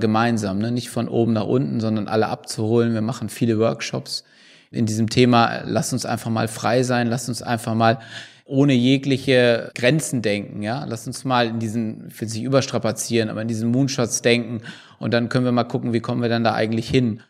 [0.00, 0.70] gemeinsam, ne?
[0.70, 2.94] nicht von oben nach unten, sondern alle abzuholen.
[2.94, 4.24] Wir machen viele Workshops
[4.70, 5.62] in diesem Thema.
[5.64, 7.98] Lass uns einfach mal frei sein, lass uns einfach mal
[8.44, 10.84] ohne jegliche Grenzen denken, ja.
[10.84, 14.62] Lass uns mal in diesen, ich will sich überstrapazieren, aber in diesen Moonshots denken
[14.98, 17.22] und dann können wir mal gucken, wie kommen wir dann da eigentlich hin.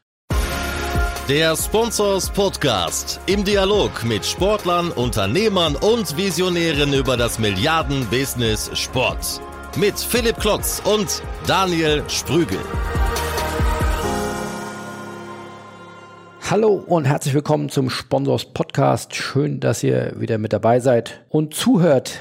[1.28, 9.40] Der Sponsors Podcast im Dialog mit Sportlern, Unternehmern und Visionären über das Milliarden-Business Sport.
[9.76, 12.58] Mit Philipp Klotz und Daniel Sprügel.
[16.50, 19.14] Hallo und herzlich willkommen zum Sponsors Podcast.
[19.14, 22.18] Schön, dass ihr wieder mit dabei seid und zuhört.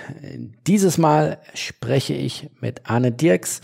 [0.68, 3.62] Dieses Mal spreche ich mit Arne Dirks.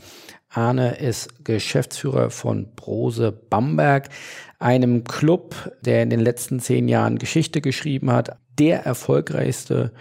[0.50, 4.10] Arne ist Geschäftsführer von Brose Bamberg,
[4.58, 8.40] einem Club, der in den letzten zehn Jahren Geschichte geschrieben hat.
[8.58, 9.94] Der erfolgreichste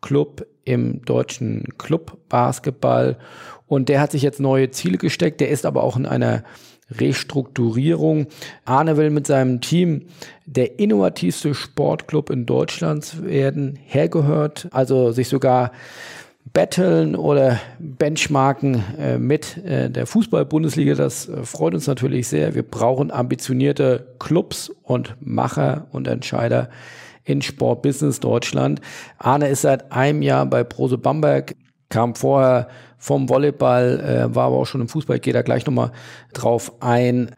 [0.00, 3.16] Club im deutschen Club Basketball.
[3.66, 5.40] Und der hat sich jetzt neue Ziele gesteckt.
[5.40, 6.44] Der ist aber auch in einer
[6.90, 8.26] Restrukturierung.
[8.64, 10.06] Arne will mit seinem Team
[10.46, 15.72] der innovativste Sportclub in Deutschland werden, hergehört, also sich sogar
[16.52, 20.94] battlen oder benchmarken äh, mit äh, der Fußball-Bundesliga.
[20.94, 22.54] Das äh, freut uns natürlich sehr.
[22.54, 26.68] Wir brauchen ambitionierte Clubs und Macher und Entscheider
[27.24, 28.80] in Sportbusiness Deutschland.
[29.18, 31.54] Arne ist seit einem Jahr bei Prose Bamberg,
[31.88, 35.92] kam vorher vom Volleyball, äh, war aber auch schon im Fußball, geht da gleich nochmal
[36.32, 37.34] drauf ein.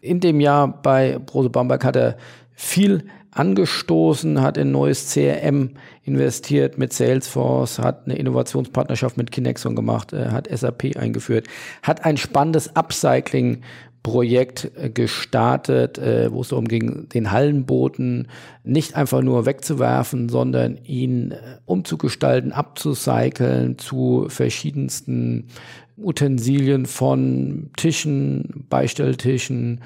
[0.00, 2.16] In dem Jahr bei Brose Bamberg hat er
[2.52, 5.70] viel angestoßen, hat in neues CRM
[6.02, 11.46] investiert mit Salesforce, hat eine Innovationspartnerschaft mit Kinexon gemacht, äh, hat SAP eingeführt,
[11.82, 13.62] hat ein spannendes Upcycling
[14.02, 18.28] Projekt äh, gestartet, äh, wo es darum ging, den Hallenboden
[18.64, 25.48] nicht einfach nur wegzuwerfen, sondern ihn äh, umzugestalten, abzucyceln zu verschiedensten
[25.96, 29.80] Utensilien von Tischen, Beistelltischen,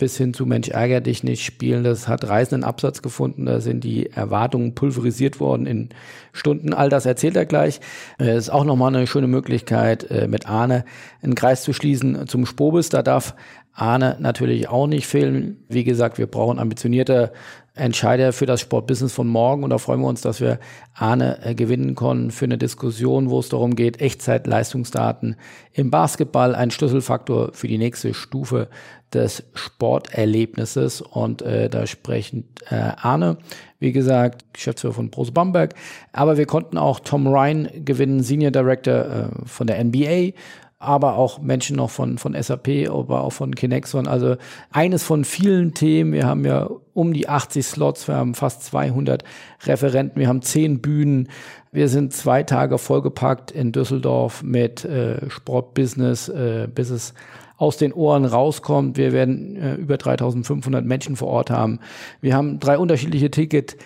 [0.00, 1.84] bis hin zu Mensch ärger dich nicht spielen.
[1.84, 3.46] Das hat reißenden Absatz gefunden.
[3.46, 5.90] Da sind die Erwartungen pulverisiert worden in
[6.32, 6.74] Stunden.
[6.74, 7.80] All das erzählt er gleich.
[8.18, 10.84] Es ist auch nochmal eine schöne Möglichkeit, mit Arne
[11.22, 12.88] einen Kreis zu schließen zum Spobis.
[12.88, 13.34] Da darf
[13.72, 15.64] Arne natürlich auch nicht fehlen.
[15.68, 17.32] Wie gesagt, wir brauchen ambitionierte
[17.74, 20.58] Entscheider für das Sportbusiness von morgen und da freuen wir uns, dass wir
[20.92, 25.36] Arne äh, gewinnen konnten für eine Diskussion, wo es darum geht, Echtzeit-Leistungsdaten
[25.72, 28.68] im Basketball, ein Schlüsselfaktor für die nächste Stufe
[29.12, 33.38] des Sporterlebnisses und äh, da sprechen äh, Arne,
[33.78, 35.74] wie gesagt, Geschäftsführer von Pros Bamberg,
[36.12, 40.32] aber wir konnten auch Tom Ryan gewinnen, Senior Director äh, von der NBA,
[40.80, 44.08] aber auch Menschen noch von, von SAP, aber auch von Kinexon.
[44.08, 44.36] Also
[44.70, 46.14] eines von vielen Themen.
[46.14, 49.22] Wir haben ja um die 80 Slots, wir haben fast 200
[49.64, 51.28] Referenten, wir haben 10 Bühnen.
[51.70, 57.12] Wir sind zwei Tage vollgepackt in Düsseldorf mit äh, Sportbusiness, äh, bis es
[57.60, 58.96] aus den Ohren rauskommt.
[58.96, 61.78] Wir werden äh, über 3500 Menschen vor Ort haben.
[62.22, 63.76] Wir haben drei unterschiedliche Ticket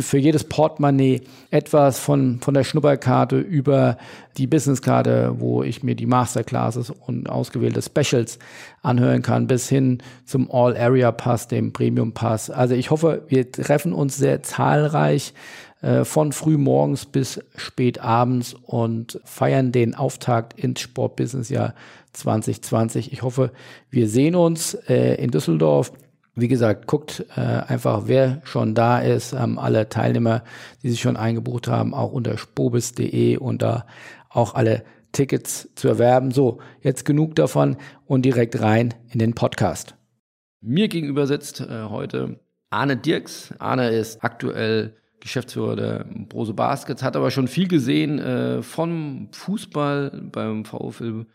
[0.00, 3.98] für jedes Portemonnaie etwas von, von der Schnupperkarte über
[4.36, 8.40] die Businesskarte, wo ich mir die Masterclasses und ausgewählte Specials
[8.82, 12.50] anhören kann, bis hin zum All-Area-Pass, dem Premium-Pass.
[12.50, 15.34] Also ich hoffe, wir treffen uns sehr zahlreich
[15.80, 21.74] äh, von früh morgens bis spät abends und feiern den Auftakt ins Sportbusinessjahr
[22.12, 23.12] 2020.
[23.12, 23.52] Ich hoffe,
[23.90, 25.92] wir sehen uns äh, in Düsseldorf
[26.40, 29.32] wie gesagt, guckt äh, einfach, wer schon da ist.
[29.32, 30.44] Ähm, alle Teilnehmer,
[30.82, 33.86] die sich schon eingebucht haben, auch unter spobis.de und da
[34.30, 36.30] auch alle Tickets zu erwerben.
[36.30, 39.96] So, jetzt genug davon und direkt rein in den Podcast.
[40.60, 42.38] Mir gegenüber sitzt äh, heute
[42.70, 43.52] Arne Dirks.
[43.58, 50.28] Arne ist aktuell Geschäftsführer der Brose Baskets, hat aber schon viel gesehen äh, vom Fußball
[50.32, 51.26] beim VfL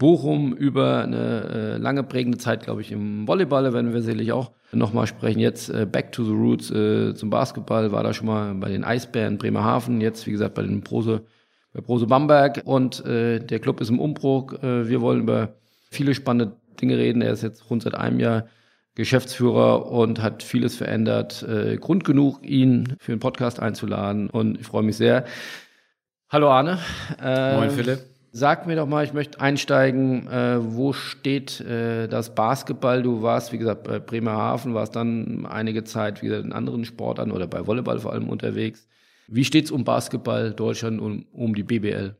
[0.00, 4.50] Bochum über eine äh, lange prägende Zeit, glaube ich, im Volleyball, werden wir sicherlich auch
[4.72, 5.40] nochmal sprechen.
[5.40, 8.82] Jetzt äh, back to the roots äh, zum Basketball, war da schon mal bei den
[8.82, 11.24] Eisbären Bremerhaven, jetzt wie gesagt bei den Prose,
[11.74, 14.54] bei Prose Bamberg und äh, der Club ist im Umbruch.
[14.62, 15.56] Äh, wir wollen über
[15.90, 17.20] viele spannende Dinge reden.
[17.20, 18.46] Er ist jetzt rund seit einem Jahr
[18.94, 21.42] Geschäftsführer und hat vieles verändert.
[21.42, 25.24] Äh, Grund genug, ihn für einen Podcast einzuladen und ich freue mich sehr.
[26.28, 26.78] Hallo Arne.
[27.22, 28.00] Äh, Moin Philipp.
[28.32, 33.02] Sag mir doch mal, ich möchte einsteigen, äh, wo steht äh, das Basketball?
[33.02, 37.48] Du warst, wie gesagt, bei Bremerhaven, warst dann einige Zeit wieder in anderen Sportarten oder
[37.48, 38.86] bei Volleyball vor allem unterwegs.
[39.26, 42.14] Wie steht's um Basketball Deutschland und um die BBL?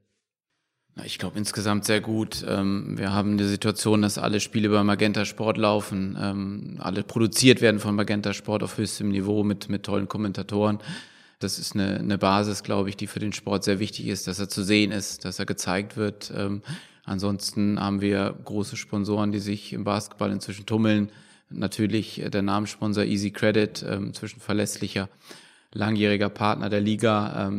[1.04, 2.44] Ich glaube insgesamt sehr gut.
[2.48, 7.60] Ähm, wir haben die Situation, dass alle Spiele bei Magenta Sport laufen, ähm, alle produziert
[7.60, 10.78] werden von Magenta Sport auf höchstem Niveau mit, mit tollen Kommentatoren.
[11.38, 14.38] Das ist eine, eine Basis, glaube ich, die für den Sport sehr wichtig ist, dass
[14.38, 16.32] er zu sehen ist, dass er gezeigt wird.
[16.36, 16.62] Ähm,
[17.10, 21.10] Ansonsten haben wir große Sponsoren, die sich im Basketball inzwischen tummeln.
[21.48, 25.08] Natürlich der Namenssponsor Easy Credit, ähm, zwischen verlässlicher,
[25.72, 27.52] langjähriger Partner der Liga.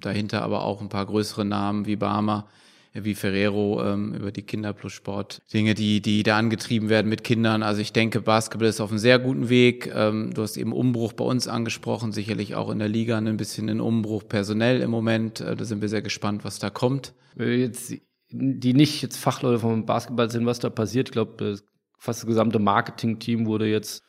[0.00, 2.46] Dahinter aber auch ein paar größere Namen wie Barmer,
[2.94, 5.40] wie Ferrero ähm, über die Kinder plus Sport.
[5.52, 7.62] Dinge, die, die da angetrieben werden mit Kindern.
[7.62, 9.90] Also ich denke, Basketball ist auf einem sehr guten Weg.
[9.94, 13.68] Ähm, du hast eben Umbruch bei uns angesprochen, sicherlich auch in der Liga ein bisschen
[13.68, 15.40] ein Umbruch personell im Moment.
[15.40, 17.14] Äh, da sind wir sehr gespannt, was da kommt.
[17.36, 17.94] Jetzt,
[18.30, 21.08] die nicht jetzt Fachleute vom Basketball sind, was da passiert.
[21.08, 21.58] Ich glaube,
[21.98, 24.02] fast das gesamte Marketing-Team wurde jetzt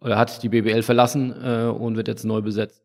[0.00, 2.82] oder hat die BBL verlassen äh, und wird jetzt neu besetzt.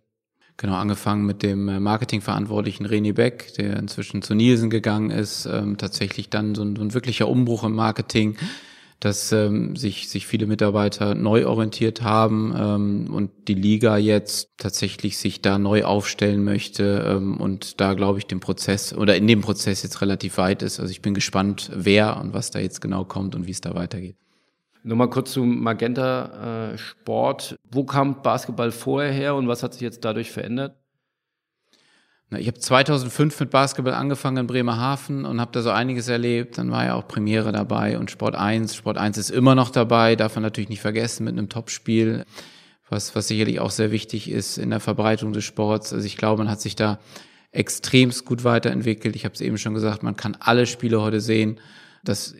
[0.57, 5.77] Genau, angefangen mit dem äh, Marketingverantwortlichen René Beck, der inzwischen zu Nielsen gegangen ist, ähm,
[5.77, 8.37] tatsächlich dann so ein, so ein, wirklicher Umbruch im Marketing,
[9.01, 15.17] dass ähm, sich, sich viele Mitarbeiter neu orientiert haben ähm, und die Liga jetzt tatsächlich
[15.17, 19.41] sich da neu aufstellen möchte ähm, und da glaube ich den Prozess oder in dem
[19.41, 20.79] Prozess jetzt relativ weit ist.
[20.79, 23.75] Also ich bin gespannt, wer und was da jetzt genau kommt und wie es da
[23.75, 24.15] weitergeht.
[24.85, 27.55] Nochmal kurz zum Magenta äh, Sport.
[27.71, 30.77] Wo kam Basketball vorher her und was hat sich jetzt dadurch verändert?
[32.29, 36.59] Na, ich habe 2005 mit Basketball angefangen in Bremerhaven und habe da so einiges erlebt.
[36.59, 38.75] Dann war ja auch Premiere dabei und Sport 1.
[38.75, 42.23] Sport 1 ist immer noch dabei, darf man natürlich nicht vergessen mit einem Topspiel,
[42.87, 45.93] was, was sicherlich auch sehr wichtig ist in der Verbreitung des Sports.
[45.93, 46.99] Also ich glaube, man hat sich da
[47.51, 49.15] extremst gut weiterentwickelt.
[49.15, 51.59] Ich habe es eben schon gesagt, man kann alle Spiele heute sehen.
[52.03, 52.35] Das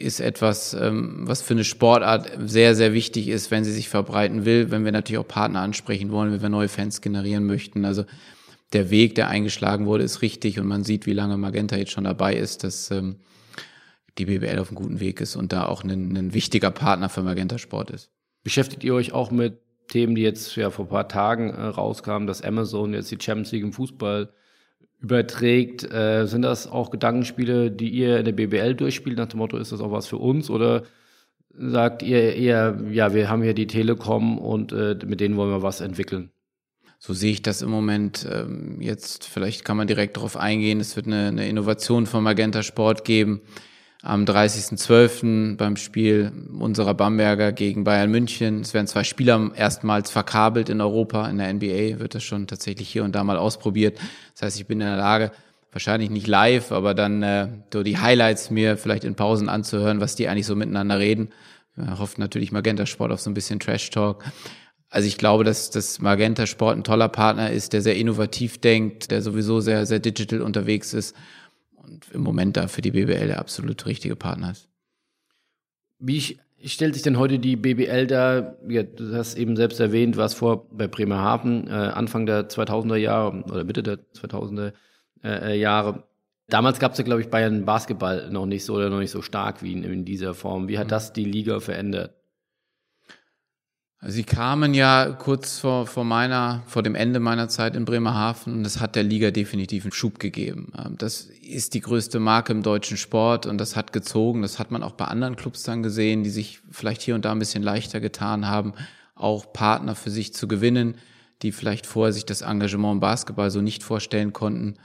[0.00, 4.44] ist etwas, ähm, was für eine Sportart sehr, sehr wichtig ist, wenn sie sich verbreiten
[4.44, 7.84] will, wenn wir natürlich auch Partner ansprechen wollen, wenn wir neue Fans generieren möchten.
[7.84, 8.04] Also
[8.72, 12.04] der Weg, der eingeschlagen wurde, ist richtig und man sieht, wie lange Magenta jetzt schon
[12.04, 13.16] dabei ist, dass ähm,
[14.18, 17.22] die BBL auf einem guten Weg ist und da auch ein, ein wichtiger Partner für
[17.22, 18.10] Magenta Sport ist.
[18.42, 19.58] Beschäftigt ihr euch auch mit
[19.88, 23.52] Themen, die jetzt ja vor ein paar Tagen äh, rauskamen, dass Amazon jetzt die Champions
[23.52, 24.32] League im Fußball
[25.00, 25.90] überträgt.
[25.92, 29.72] Äh, sind das auch Gedankenspiele, die ihr in der BBL durchspielt, nach dem Motto, ist
[29.72, 30.50] das auch was für uns?
[30.50, 30.82] Oder
[31.56, 35.62] sagt ihr eher, ja, wir haben hier die Telekom und äh, mit denen wollen wir
[35.62, 36.30] was entwickeln?
[36.98, 38.28] So sehe ich das im Moment.
[38.30, 42.62] Ähm, jetzt, vielleicht kann man direkt darauf eingehen, es wird eine, eine Innovation vom Magenta
[42.62, 43.40] Sport geben
[44.02, 45.56] am 30.12.
[45.56, 48.60] beim Spiel unserer Bamberger gegen Bayern München.
[48.60, 51.28] Es werden zwei Spieler erstmals verkabelt in Europa.
[51.28, 53.98] In der NBA wird das schon tatsächlich hier und da mal ausprobiert.
[54.34, 55.32] Das heißt, ich bin in der Lage,
[55.72, 60.16] wahrscheinlich nicht live, aber dann äh, so die Highlights mir vielleicht in Pausen anzuhören, was
[60.16, 61.28] die eigentlich so miteinander reden.
[61.76, 64.24] Wir hoffen natürlich Magenta Sport auf so ein bisschen Trash Talk.
[64.88, 69.12] Also ich glaube, dass das Magenta Sport ein toller Partner ist, der sehr innovativ denkt,
[69.12, 71.14] der sowieso sehr, sehr digital unterwegs ist
[71.82, 74.68] und im Moment da für die BBL der absolut richtige Partner ist.
[75.98, 78.56] Wie stellt sich denn heute die BBL da?
[78.68, 83.42] Ja, du hast eben selbst erwähnt, was vor bei Bremerhaven äh, Anfang der 2000er Jahre
[83.44, 84.72] oder Mitte der 2000er
[85.22, 86.04] äh, Jahre.
[86.48, 89.22] Damals gab es ja, glaube ich, Bayern Basketball noch nicht so oder noch nicht so
[89.22, 90.68] stark wie in, in dieser Form.
[90.68, 90.90] Wie hat mhm.
[90.90, 92.19] das die Liga verändert?
[94.02, 98.62] Sie kamen ja kurz vor, vor meiner, vor dem Ende meiner Zeit in Bremerhaven und
[98.62, 100.72] das hat der Liga definitiv einen Schub gegeben.
[100.78, 104.40] Ähm, das ist die größte Marke im deutschen Sport und das hat gezogen.
[104.40, 107.32] Das hat man auch bei anderen Clubs dann gesehen, die sich vielleicht hier und da
[107.32, 108.72] ein bisschen leichter getan haben,
[109.14, 110.94] auch Partner für sich zu gewinnen,
[111.42, 114.76] die vielleicht vorher sich das Engagement im Basketball so nicht vorstellen konnten.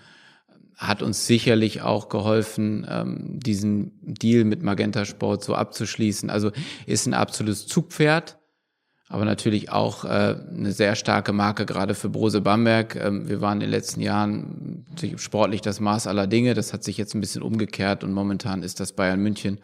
[0.75, 6.29] Hat uns sicherlich auch geholfen, ähm, diesen Deal mit Magenta Sport so abzuschließen.
[6.29, 6.51] Also
[6.85, 8.39] ist ein absolutes Zugpferd
[9.07, 12.95] aber natürlich auch äh, eine sehr starke Marke gerade für Brose Bamberg.
[12.95, 14.85] Ähm, wir waren in den letzten Jahren
[15.17, 16.53] sportlich das Maß aller Dinge.
[16.53, 19.59] Das hat sich jetzt ein bisschen umgekehrt und momentan ist das Bayern München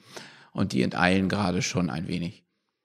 [0.54, 2.44] und die enteilen gerade schon ein wenig.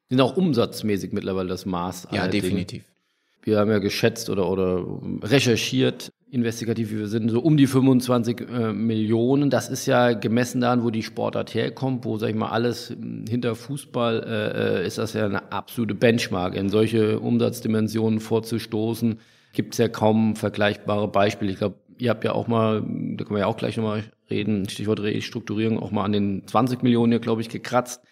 [0.08, 2.08] Sind auch umsatzmäßig mittlerweile das Maß.
[2.12, 2.84] Ja, definitiv.
[2.84, 2.96] Dinge.
[3.42, 4.84] Wir haben ja geschätzt oder, oder
[5.22, 9.48] recherchiert, investigativ wie wir sind, so um die 25 äh, Millionen.
[9.48, 13.24] Das ist ja gemessen daran, wo die Sportart herkommt, wo, sag ich mal, alles hm,
[13.28, 16.56] hinter Fußball äh, äh, ist das ja eine absolute Benchmark.
[16.56, 19.20] In solche Umsatzdimensionen vorzustoßen,
[19.52, 21.52] gibt es ja kaum vergleichbare Beispiele.
[21.52, 24.68] Ich glaube, ihr habt ja auch mal, da können wir ja auch gleich nochmal reden,
[24.68, 28.02] Stichwort Restrukturierung, auch mal an den 20 Millionen hier, glaube ich, gekratzt.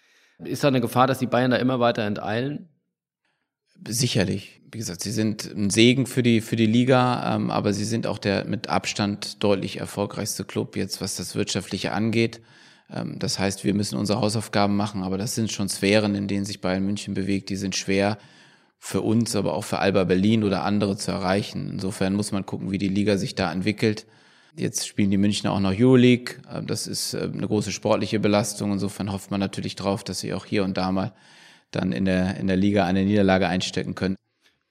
[0.43, 2.69] Ist da eine Gefahr, dass die Bayern da immer weiter enteilen?
[3.87, 4.61] Sicherlich.
[4.71, 8.07] Wie gesagt, sie sind ein Segen für die, für die Liga, ähm, aber sie sind
[8.07, 12.41] auch der mit Abstand deutlich erfolgreichste Club jetzt, was das Wirtschaftliche angeht.
[12.91, 16.45] Ähm, das heißt, wir müssen unsere Hausaufgaben machen, aber das sind schon Sphären, in denen
[16.45, 18.17] sich Bayern München bewegt, die sind schwer
[18.79, 21.69] für uns, aber auch für Alba Berlin oder andere zu erreichen.
[21.71, 24.05] Insofern muss man gucken, wie die Liga sich da entwickelt.
[24.57, 26.35] Jetzt spielen die Münchner auch noch Euroleague.
[26.53, 28.73] Ähm, das ist äh, eine große sportliche Belastung.
[28.73, 31.13] Insofern hofft man natürlich drauf, dass sie auch hier und da mal
[31.71, 34.15] dann in der, in der Liga eine Niederlage einstecken können.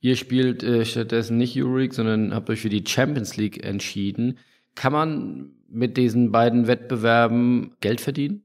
[0.01, 4.39] Ihr spielt äh, stattdessen nicht Euroleague, sondern habt euch für die Champions League entschieden.
[4.75, 8.43] Kann man mit diesen beiden Wettbewerben Geld verdienen?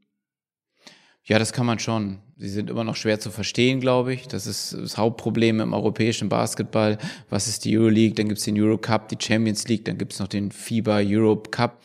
[1.26, 2.20] Ja, das kann man schon.
[2.38, 4.28] Sie sind immer noch schwer zu verstehen, glaube ich.
[4.28, 6.98] Das ist das Hauptproblem im europäischen Basketball.
[7.30, 8.16] Was ist die Euroleague?
[8.16, 11.82] Dann gibt's den Eurocup, die Champions League, dann gibt's noch den FIBA Europe Cup.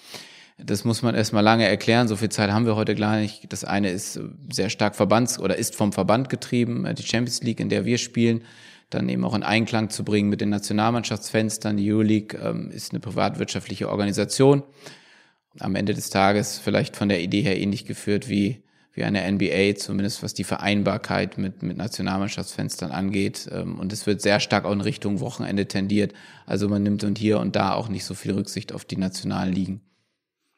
[0.56, 2.06] Das muss man erstmal lange erklären.
[2.06, 3.52] So viel Zeit haben wir heute gar nicht.
[3.52, 4.20] Das eine ist
[4.52, 8.42] sehr stark verbands- oder ist vom Verband getrieben, die Champions League, in der wir spielen
[8.94, 11.76] dann eben auch in Einklang zu bringen mit den Nationalmannschaftsfenstern.
[11.76, 14.62] Die Euroleague ähm, ist eine privatwirtschaftliche Organisation.
[15.61, 19.76] Am Ende des Tages vielleicht von der Idee her ähnlich geführt wie, wie eine NBA,
[19.76, 23.49] zumindest was die Vereinbarkeit mit, mit Nationalmannschaftsfenstern angeht.
[23.52, 26.12] Ähm, und es wird sehr stark auch in Richtung Wochenende tendiert.
[26.46, 29.52] Also man nimmt und hier und da auch nicht so viel Rücksicht auf die nationalen
[29.52, 29.80] Ligen.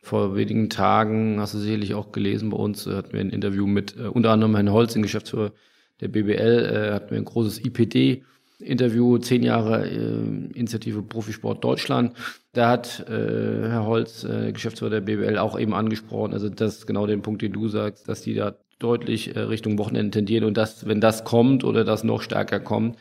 [0.06, 3.96] Vor wenigen Tagen, hast du sicherlich auch gelesen, bei uns hatten wir ein Interview mit
[3.96, 5.50] äh, unter anderem Herrn Holz, den Geschäftsführer
[6.00, 8.22] der BBL, äh, hatten wir ein großes IPD
[8.60, 12.12] Interview, zehn Jahre äh, Initiative Profisport Deutschland.
[12.52, 16.86] Da hat äh, Herr Holz, äh, Geschäftsführer der BWL, auch eben angesprochen, also das ist
[16.86, 20.56] genau den Punkt, den du sagst, dass die da deutlich äh, Richtung Wochenende tendieren und
[20.56, 22.96] dass, wenn das kommt oder das noch stärker kommt,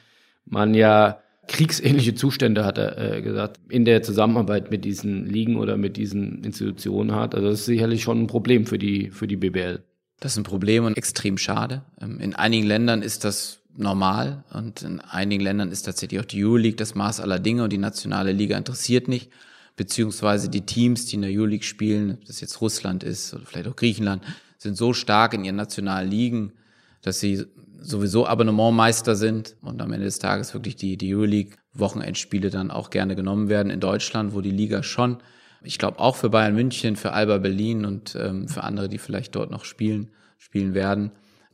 [0.47, 5.77] man ja kriegsähnliche Zustände, hat er äh, gesagt, in der Zusammenarbeit mit diesen Ligen oder
[5.77, 7.35] mit diesen Institutionen hat.
[7.35, 9.83] Also das ist sicherlich schon ein Problem für die, für die BBL.
[10.19, 11.83] Das ist ein Problem und extrem schade.
[12.01, 16.43] Ähm, in einigen Ländern ist das normal und in einigen Ländern ist tatsächlich auch die
[16.43, 19.29] Euroleague das Maß aller Dinge und die nationale Liga interessiert nicht,
[19.75, 23.67] beziehungsweise die Teams, die in der Euroleague spielen, ob das jetzt Russland ist oder vielleicht
[23.67, 24.23] auch Griechenland,
[24.57, 26.53] sind so stark in ihren nationalen Ligen,
[27.01, 27.45] dass sie
[27.85, 32.89] sowieso Abonnementmeister sind und am Ende des Tages wirklich die, die Euroleague Wochenendspiele dann auch
[32.89, 35.17] gerne genommen werden in Deutschland, wo die Liga schon,
[35.63, 39.35] ich glaube auch für Bayern München, für Alba Berlin und ähm, für andere, die vielleicht
[39.35, 41.11] dort noch spielen, spielen werden,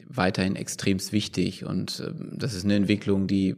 [0.07, 1.65] weiterhin extremst wichtig.
[1.65, 3.55] Und äh, das ist eine Entwicklung, die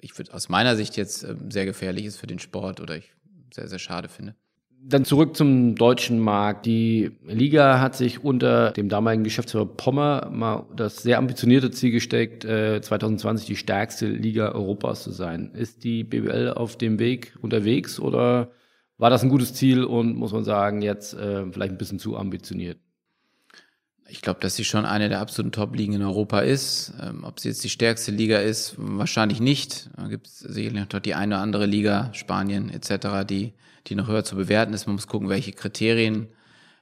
[0.00, 3.12] ich würde aus meiner Sicht jetzt äh, sehr gefährlich ist für den Sport oder ich
[3.52, 4.34] sehr, sehr schade finde.
[4.82, 6.64] Dann zurück zum deutschen Markt.
[6.64, 12.44] Die Liga hat sich unter dem damaligen Geschäftsführer Pommer mal das sehr ambitionierte Ziel gesteckt,
[12.44, 15.50] äh, 2020 die stärkste Liga Europas zu sein.
[15.54, 18.52] Ist die BWL auf dem Weg unterwegs oder
[18.96, 22.16] war das ein gutes Ziel und muss man sagen, jetzt äh, vielleicht ein bisschen zu
[22.16, 22.78] ambitioniert?
[24.08, 26.92] Ich glaube, dass sie schon eine der absoluten Top-Ligen in Europa ist.
[27.02, 29.90] Ähm, ob sie jetzt die stärkste Liga ist, wahrscheinlich nicht.
[29.96, 33.52] Da gibt es sicherlich noch die eine oder andere Liga, Spanien etc., die,
[33.88, 34.86] die noch höher zu bewerten ist.
[34.86, 36.28] Man muss gucken, welche Kriterien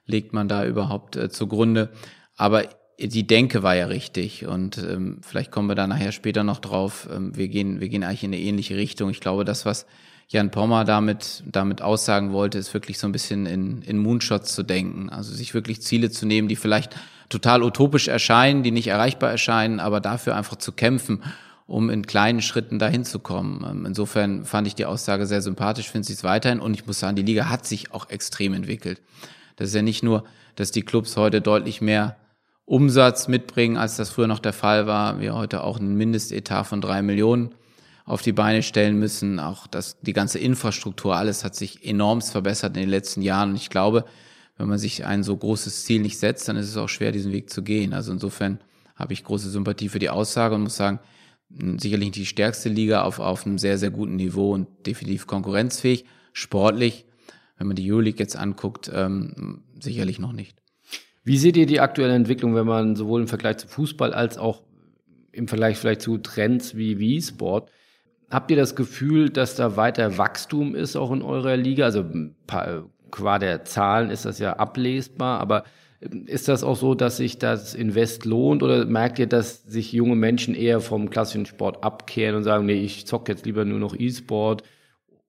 [0.05, 1.89] legt man da überhaupt äh, zugrunde.
[2.37, 6.59] Aber die Denke war ja richtig und ähm, vielleicht kommen wir da nachher später noch
[6.59, 7.09] drauf.
[7.11, 9.09] Ähm, wir gehen, wir gehen eigentlich in eine ähnliche Richtung.
[9.09, 9.85] Ich glaube, das, was
[10.27, 14.63] Jan Pommer damit, damit aussagen wollte, ist wirklich so ein bisschen in, in Moonshots zu
[14.63, 15.09] denken.
[15.09, 16.95] Also sich wirklich Ziele zu nehmen, die vielleicht
[17.29, 21.23] total utopisch erscheinen, die nicht erreichbar erscheinen, aber dafür einfach zu kämpfen,
[21.67, 23.65] um in kleinen Schritten dahin zu kommen.
[23.69, 26.99] Ähm, insofern fand ich die Aussage sehr sympathisch, finde sie es weiterhin und ich muss
[26.99, 29.01] sagen, die Liga hat sich auch extrem entwickelt.
[29.55, 30.23] Das ist ja nicht nur,
[30.55, 32.17] dass die Clubs heute deutlich mehr
[32.65, 35.19] Umsatz mitbringen, als das früher noch der Fall war.
[35.19, 37.53] Wir heute auch einen Mindestetat von drei Millionen
[38.05, 39.39] auf die Beine stellen müssen.
[39.39, 43.51] Auch das, die ganze Infrastruktur, alles hat sich enormst verbessert in den letzten Jahren.
[43.51, 44.05] Und ich glaube,
[44.57, 47.31] wenn man sich ein so großes Ziel nicht setzt, dann ist es auch schwer, diesen
[47.31, 47.93] Weg zu gehen.
[47.93, 48.59] Also insofern
[48.95, 50.99] habe ich große Sympathie für die Aussage und muss sagen,
[51.77, 56.05] sicherlich die stärkste Liga auf, auf einem sehr, sehr guten Niveau und definitiv konkurrenzfähig.
[56.33, 57.05] Sportlich,
[57.57, 60.57] wenn man die Euroleague jetzt anguckt, ähm, sicherlich noch nicht.
[61.23, 64.63] Wie seht ihr die aktuelle Entwicklung, wenn man sowohl im Vergleich zu Fußball als auch
[65.31, 67.69] im Vergleich vielleicht zu Trends wie wie sport
[68.29, 71.85] Habt ihr das Gefühl, dass da weiter Wachstum ist auch in eurer Liga?
[71.85, 72.03] Also
[73.15, 75.63] qua der Zahlen ist das ja ablesbar, aber
[76.01, 79.93] ähm, ist das auch so, dass sich das Invest lohnt oder merkt ihr, dass sich
[79.93, 83.79] junge Menschen eher vom klassischen Sport abkehren und sagen, nee, ich zock jetzt lieber nur
[83.79, 84.63] noch E-Sport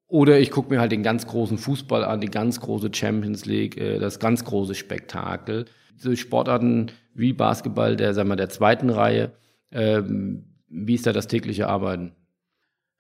[0.09, 3.76] oder ich gucke mir halt den ganz großen Fußball an, die ganz große Champions League,
[3.76, 5.66] äh, das ganz große Spektakel.
[5.97, 9.33] So Sportarten wie Basketball der, sagen wir, der zweiten Reihe,
[9.71, 12.12] ähm, wie ist da das tägliche Arbeiten?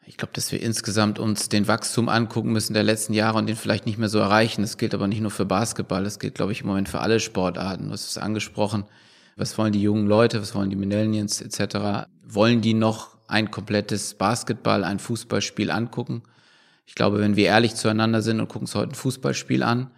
[0.08, 3.56] Ich glaube, dass wir insgesamt uns den Wachstum angucken müssen der letzten Jahre und den
[3.56, 4.62] vielleicht nicht mehr so erreichen.
[4.62, 7.18] Das gilt aber nicht nur für Basketball, das gilt, glaube ich, im Moment für alle
[7.18, 7.86] Sportarten.
[7.86, 8.84] Du hast es angesprochen.
[9.34, 12.06] Was wollen die jungen Leute, was wollen die Millennials etc.?
[12.24, 16.22] Wollen die noch ein komplettes Basketball, ein Fußballspiel angucken?
[16.86, 19.90] Ich glaube, wenn wir ehrlich zueinander sind und gucken uns heute ein Fußballspiel an,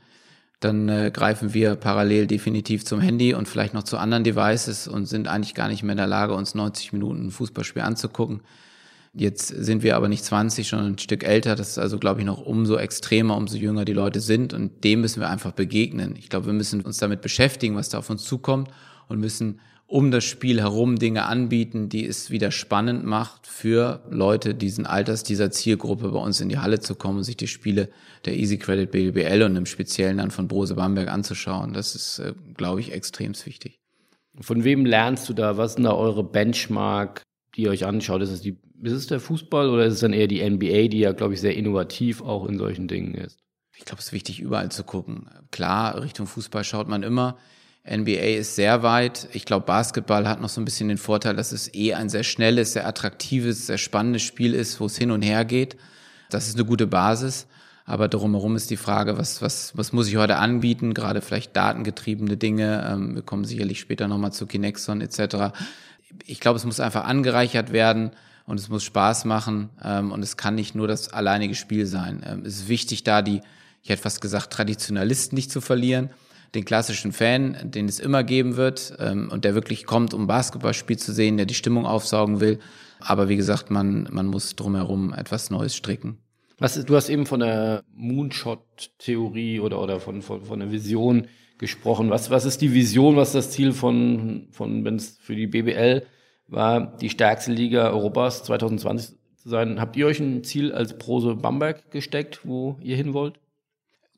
[0.60, 5.04] dann äh, greifen wir parallel definitiv zum Handy und vielleicht noch zu anderen Devices und
[5.04, 8.40] sind eigentlich gar nicht mehr in der Lage, uns 90 Minuten ein Fußballspiel anzugucken.
[9.18, 11.56] Jetzt sind wir aber nicht 20, schon ein Stück älter.
[11.56, 14.54] Das ist also, glaube ich, noch umso extremer, umso jünger die Leute sind.
[14.54, 16.14] Und dem müssen wir einfach begegnen.
[16.16, 18.68] Ich glaube, wir müssen uns damit beschäftigen, was da auf uns zukommt
[19.08, 24.54] und müssen um das Spiel herum Dinge anbieten, die es wieder spannend macht für Leute
[24.54, 27.88] diesen Alters, dieser Zielgruppe bei uns in die Halle zu kommen und sich die Spiele
[28.26, 31.72] der Easy Credit BBL und im Speziellen dann von Brose Bamberg anzuschauen.
[31.72, 33.78] Das ist, äh, glaube ich, extrem wichtig.
[34.40, 35.56] Von wem lernst du da?
[35.56, 37.22] Was denn da eure Benchmark,
[37.58, 38.22] die ihr euch anschaut?
[38.22, 41.00] Ist es, die, ist es der Fußball oder ist es dann eher die NBA, die
[41.00, 43.40] ja, glaube ich, sehr innovativ auch in solchen Dingen ist?
[43.76, 45.28] Ich glaube, es ist wichtig, überall zu gucken.
[45.50, 47.36] Klar, Richtung Fußball schaut man immer.
[47.88, 49.28] NBA ist sehr weit.
[49.32, 52.22] Ich glaube, Basketball hat noch so ein bisschen den Vorteil, dass es eh ein sehr
[52.22, 55.76] schnelles, sehr attraktives, sehr spannendes Spiel ist, wo es hin und her geht.
[56.30, 57.46] Das ist eine gute Basis.
[57.86, 60.92] Aber drumherum ist die Frage, was, was, was muss ich heute anbieten?
[60.92, 62.86] Gerade vielleicht datengetriebene Dinge.
[62.86, 65.54] Ähm, wir kommen sicherlich später nochmal zu Kinexon etc.
[66.24, 68.12] Ich glaube, es muss einfach angereichert werden
[68.46, 72.22] und es muss Spaß machen ähm, und es kann nicht nur das alleinige Spiel sein.
[72.26, 73.40] Ähm, es ist wichtig, da die,
[73.82, 76.10] ich hätte fast gesagt, Traditionalisten nicht zu verlieren
[76.54, 80.96] den klassischen Fan, den es immer geben wird ähm, und der wirklich kommt, um Basketballspiel
[80.96, 82.58] zu sehen, der die Stimmung aufsaugen will.
[83.00, 86.18] Aber wie gesagt, man, man muss drumherum etwas Neues stricken.
[86.58, 92.10] Was, du hast eben von der Moonshot-Theorie oder, oder von, von, von der Vision gesprochen.
[92.10, 95.46] Was, was ist die Vision, was ist das Ziel von, von wenn es für die
[95.46, 96.04] BBL
[96.46, 99.80] war, die stärkste Liga Europas 2020 zu sein?
[99.80, 103.38] Habt ihr euch ein Ziel als Prose Bamberg gesteckt, wo ihr hin wollt?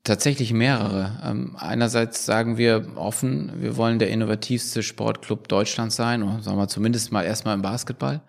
[0.02, 1.20] Tatsächlich mehrere.
[1.25, 6.68] Ähm, einerseits sagen wir offen, wir wollen der innovativste Sportclub Deutschlands sein, oder sagen wir
[6.68, 8.23] zumindest mal erstmal im Basketball.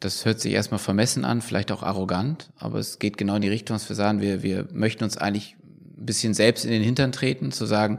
[0.00, 3.48] Das hört sich erstmal vermessen an, vielleicht auch arrogant, aber es geht genau in die
[3.48, 5.56] Richtung, dass wir sagen, wir, wir möchten uns eigentlich
[5.98, 7.98] ein bisschen selbst in den Hintern treten, zu sagen,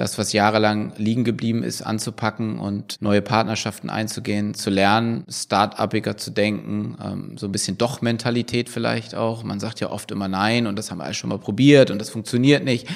[0.00, 6.30] das, was jahrelang liegen geblieben ist, anzupacken und neue Partnerschaften einzugehen, zu lernen, start-upiger zu
[6.30, 9.44] denken, ähm, so ein bisschen Doch-Mentalität vielleicht auch.
[9.44, 11.98] Man sagt ja oft immer Nein und das haben wir alles schon mal probiert und
[11.98, 12.88] das funktioniert nicht.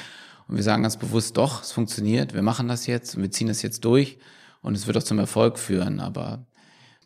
[0.48, 3.48] Und wir sagen ganz bewusst, doch, es funktioniert, wir machen das jetzt und wir ziehen
[3.48, 4.18] das jetzt durch
[4.62, 6.46] und es wird auch zum Erfolg führen, aber.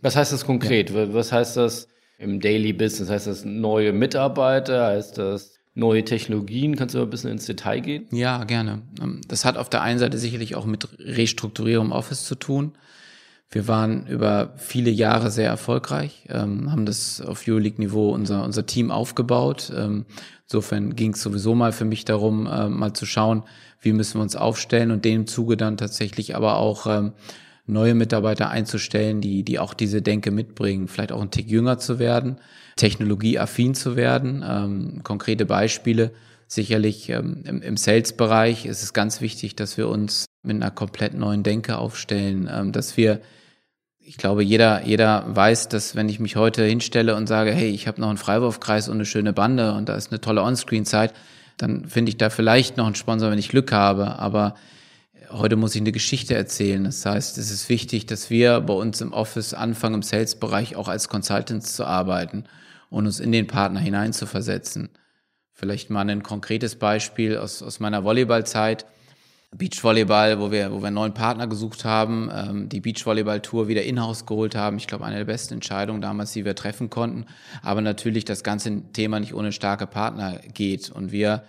[0.00, 0.90] Was heißt das konkret?
[0.90, 1.12] Ja.
[1.12, 3.10] Was heißt das im Daily Business?
[3.10, 4.86] Heißt das neue Mitarbeiter?
[4.86, 6.76] Heißt das neue Technologien?
[6.76, 8.06] Kannst du ein bisschen ins Detail gehen?
[8.10, 8.82] Ja, gerne.
[9.00, 12.72] Ähm, das hat auf der einen Seite sicherlich auch mit Restrukturierung im Office zu tun.
[13.50, 18.90] Wir waren über viele Jahre sehr erfolgreich, ähm, haben das auf Euroleague-Niveau unser, unser Team
[18.90, 19.72] aufgebaut.
[19.74, 20.04] Ähm,
[20.42, 23.44] insofern ging es sowieso mal für mich darum, äh, mal zu schauen,
[23.80, 27.12] wie müssen wir uns aufstellen und dem Zuge dann tatsächlich aber auch ähm,
[27.68, 31.98] neue Mitarbeiter einzustellen, die, die auch diese Denke mitbringen, vielleicht auch ein Tick jünger zu
[31.98, 32.38] werden,
[32.76, 34.44] technologieaffin zu werden.
[34.46, 36.12] Ähm, konkrete Beispiele.
[36.46, 41.14] Sicherlich ähm, im, im Sales-Bereich ist es ganz wichtig, dass wir uns mit einer komplett
[41.14, 43.20] neuen Denke aufstellen, ähm, dass wir
[44.00, 47.86] ich glaube, jeder, jeder weiß, dass wenn ich mich heute hinstelle und sage, hey, ich
[47.86, 51.12] habe noch einen Freiwurfkreis und eine schöne Bande und da ist eine tolle Onscreen-Zeit,
[51.58, 54.18] dann finde ich da vielleicht noch einen Sponsor, wenn ich Glück habe.
[54.18, 54.54] Aber
[55.30, 56.84] heute muss ich eine Geschichte erzählen.
[56.84, 60.88] Das heißt, es ist wichtig, dass wir bei uns im Office anfangen, im Sales-Bereich auch
[60.88, 62.44] als Consultants zu arbeiten
[62.90, 64.90] und uns in den Partner hineinzuversetzen.
[65.52, 68.86] Vielleicht mal ein konkretes Beispiel aus, aus meiner Volleyballzeit.
[69.56, 74.26] Beachvolleyball, wo wir, wo wir einen neuen Partner gesucht haben, ähm, die Beachvolleyball-Tour wieder in-house
[74.26, 74.76] geholt haben.
[74.76, 77.24] Ich glaube, eine der besten Entscheidungen damals, die wir treffen konnten.
[77.62, 80.90] Aber natürlich das ganze Thema nicht ohne starke Partner geht.
[80.90, 81.44] Und wir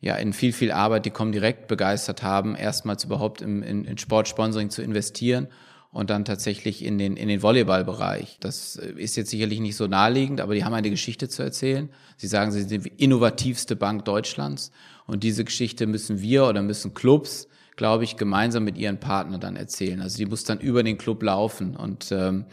[0.00, 4.70] ja in viel, viel Arbeit die direkt begeistert haben, erstmals überhaupt im, in, in Sportsponsoring
[4.70, 5.48] zu investieren
[5.96, 8.36] und dann tatsächlich in den, in den Volleyballbereich.
[8.40, 11.88] Das äh, ist jetzt sicherlich nicht so naheliegend, aber die haben eine Geschichte zu erzählen.
[12.16, 14.72] Sie sagen, sie sind die innovativste Bank Deutschlands
[15.06, 19.56] und diese Geschichte müssen wir oder müssen Clubs, glaube ich, gemeinsam mit ihren Partnern dann
[19.56, 20.00] erzählen.
[20.00, 22.44] Also die muss dann über den Club laufen und ähm,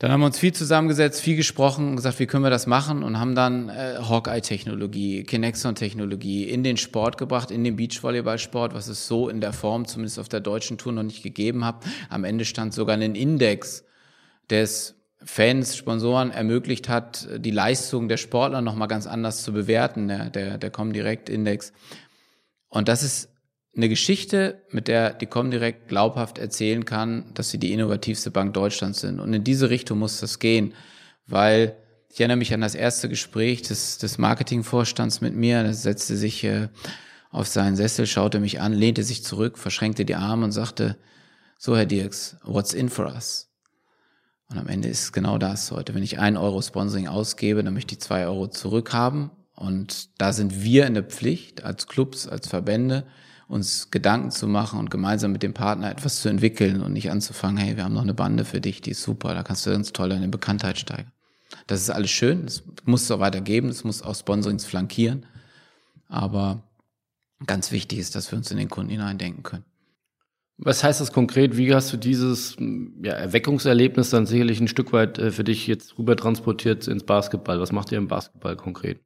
[0.00, 3.20] dann haben wir uns viel zusammengesetzt, viel gesprochen, gesagt, wie können wir das machen und
[3.20, 9.28] haben dann äh, Hawkeye-Technologie, Kinexon-Technologie in den Sport gebracht, in den Beachvolleyball-Sport, was es so
[9.28, 11.84] in der Form zumindest auf der deutschen Tour noch nicht gegeben hat.
[12.08, 13.84] Am Ende stand sogar ein Index,
[14.48, 20.08] der es Fans, Sponsoren ermöglicht hat, die Leistung der Sportler nochmal ganz anders zu bewerten,
[20.08, 21.74] der, der, der Comdirect-Index.
[22.70, 23.28] Und das ist
[23.76, 29.00] eine Geschichte, mit der die Comdirect glaubhaft erzählen kann, dass sie die innovativste Bank Deutschlands
[29.00, 29.20] sind.
[29.20, 30.74] Und in diese Richtung muss das gehen,
[31.26, 31.76] weil
[32.08, 35.58] ich erinnere mich an das erste Gespräch des, des Marketingvorstands mit mir.
[35.58, 36.68] Er setzte sich äh,
[37.30, 40.96] auf seinen Sessel, schaute mich an, lehnte sich zurück, verschränkte die Arme und sagte,
[41.56, 43.48] so Herr Dirks, what's in for us?
[44.48, 45.94] Und am Ende ist genau das heute.
[45.94, 49.30] Wenn ich ein Euro Sponsoring ausgebe, dann möchte ich zwei Euro zurückhaben.
[49.54, 53.06] Und da sind wir in der Pflicht als Clubs, als Verbände,
[53.50, 57.56] uns Gedanken zu machen und gemeinsam mit dem Partner etwas zu entwickeln und nicht anzufangen,
[57.56, 59.92] hey, wir haben noch eine Bande für dich, die ist super, da kannst du ganz
[59.92, 61.10] toll deine Bekanntheit steigern.
[61.66, 65.26] Das ist alles schön, das muss es auch weitergeben, das muss auch Sponsorings flankieren,
[66.06, 66.62] aber
[67.44, 69.64] ganz wichtig ist, dass wir uns in den Kunden hineindenken können.
[70.56, 71.56] Was heißt das konkret?
[71.56, 72.56] Wie hast du dieses
[73.02, 77.58] ja, Erweckungserlebnis dann sicherlich ein Stück weit äh, für dich jetzt rüber transportiert ins Basketball?
[77.60, 79.00] Was macht ihr im Basketball konkret?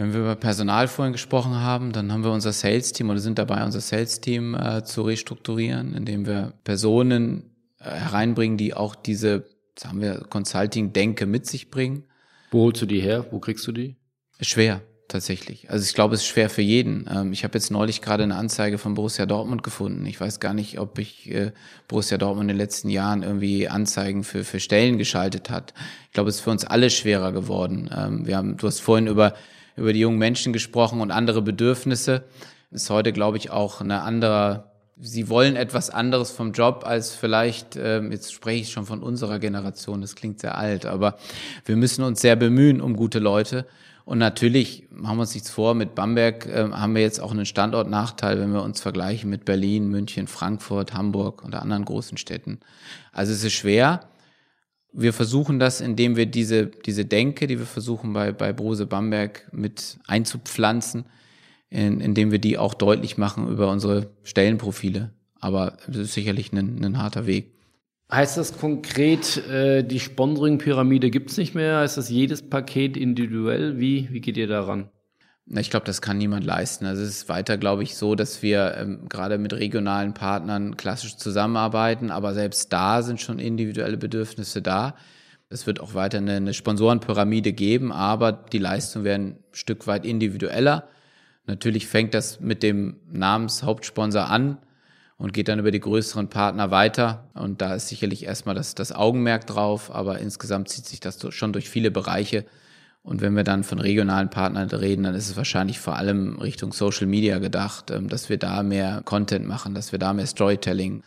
[0.00, 3.62] Wenn wir über Personal vorhin gesprochen haben, dann haben wir unser Sales-Team oder sind dabei,
[3.62, 9.44] unser Sales-Team äh, zu restrukturieren, indem wir Personen äh, hereinbringen, die auch diese,
[9.78, 12.04] sagen wir, Consulting-Denke mit sich bringen.
[12.50, 13.26] Wo holst du die her?
[13.30, 13.96] Wo kriegst du die?
[14.40, 15.68] Schwer tatsächlich.
[15.68, 17.06] Also ich glaube, es ist schwer für jeden.
[17.12, 20.06] Ähm, ich habe jetzt neulich gerade eine Anzeige von Borussia Dortmund gefunden.
[20.06, 21.52] Ich weiß gar nicht, ob ich äh,
[21.88, 25.74] Borussia Dortmund in den letzten Jahren irgendwie Anzeigen für, für Stellen geschaltet hat.
[26.06, 27.90] Ich glaube, es ist für uns alle schwerer geworden.
[27.94, 29.34] Ähm, wir haben, du hast vorhin über,
[29.80, 32.24] über die jungen Menschen gesprochen und andere Bedürfnisse.
[32.70, 37.76] Ist heute, glaube ich, auch eine andere sie wollen etwas anderes vom Job als vielleicht,
[37.76, 41.16] ähm, jetzt spreche ich schon von unserer Generation, das klingt sehr alt, aber
[41.64, 43.66] wir müssen uns sehr bemühen um gute Leute.
[44.04, 47.46] Und natürlich, machen wir uns nichts vor, mit Bamberg äh, haben wir jetzt auch einen
[47.46, 52.58] Standortnachteil, wenn wir uns vergleichen mit Berlin, München, Frankfurt, Hamburg oder anderen großen Städten.
[53.12, 54.09] Also es ist schwer.
[54.92, 59.48] Wir versuchen das, indem wir diese, diese Denke, die wir versuchen bei, bei Brose Bamberg
[59.52, 61.04] mit einzupflanzen,
[61.68, 65.12] in, indem wir die auch deutlich machen über unsere Stellenprofile.
[65.38, 67.52] Aber es ist sicherlich ein, ein harter Weg.
[68.10, 71.78] Heißt das konkret, äh, die Sponsoring-Pyramide gibt's nicht mehr?
[71.78, 73.78] Heißt das jedes Paket individuell?
[73.78, 74.88] Wie, wie geht ihr daran?
[75.52, 76.86] Ich glaube, das kann niemand leisten.
[76.86, 81.16] Also es ist weiter, glaube ich, so, dass wir ähm, gerade mit regionalen Partnern klassisch
[81.16, 84.94] zusammenarbeiten, aber selbst da sind schon individuelle Bedürfnisse da.
[85.48, 90.06] Es wird auch weiter eine, eine Sponsorenpyramide geben, aber die Leistungen werden ein Stück weit
[90.06, 90.88] individueller.
[91.46, 94.58] Natürlich fängt das mit dem Namenshauptsponsor an
[95.16, 97.28] und geht dann über die größeren Partner weiter.
[97.34, 101.52] Und da ist sicherlich erstmal das, das Augenmerk drauf, aber insgesamt zieht sich das schon
[101.52, 102.44] durch viele Bereiche.
[103.02, 106.72] Und wenn wir dann von regionalen Partnern reden, dann ist es wahrscheinlich vor allem Richtung
[106.72, 111.02] Social Media gedacht, ähm, dass wir da mehr Content machen, dass wir da mehr Storytelling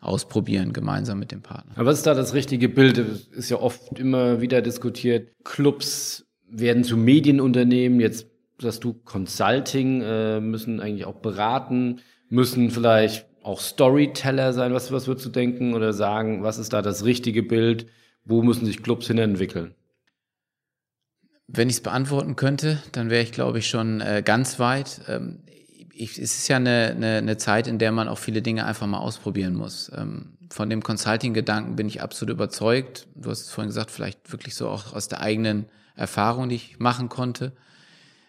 [0.00, 1.72] ausprobieren, gemeinsam mit dem Partner.
[1.76, 2.98] Aber was ist da das richtige Bild?
[2.98, 5.30] Das ist ja oft immer wieder diskutiert.
[5.44, 8.00] Clubs werden zu Medienunternehmen.
[8.00, 8.26] Jetzt
[8.60, 14.72] sagst du Consulting, äh, müssen eigentlich auch beraten, müssen vielleicht auch Storyteller sein?
[14.72, 16.42] Was, was würdest du denken oder sagen?
[16.42, 17.86] Was ist da das richtige Bild?
[18.24, 19.74] Wo müssen sich Clubs hin entwickeln?
[21.54, 25.02] Wenn ich es beantworten könnte, dann wäre ich, glaube ich, schon äh, ganz weit.
[25.06, 25.40] Ähm,
[25.92, 28.86] ich, es ist ja eine, eine, eine Zeit, in der man auch viele Dinge einfach
[28.86, 29.92] mal ausprobieren muss.
[29.94, 33.06] Ähm, von dem Consulting-Gedanken bin ich absolut überzeugt.
[33.14, 36.78] Du hast es vorhin gesagt, vielleicht wirklich so auch aus der eigenen Erfahrung, die ich
[36.78, 37.52] machen konnte.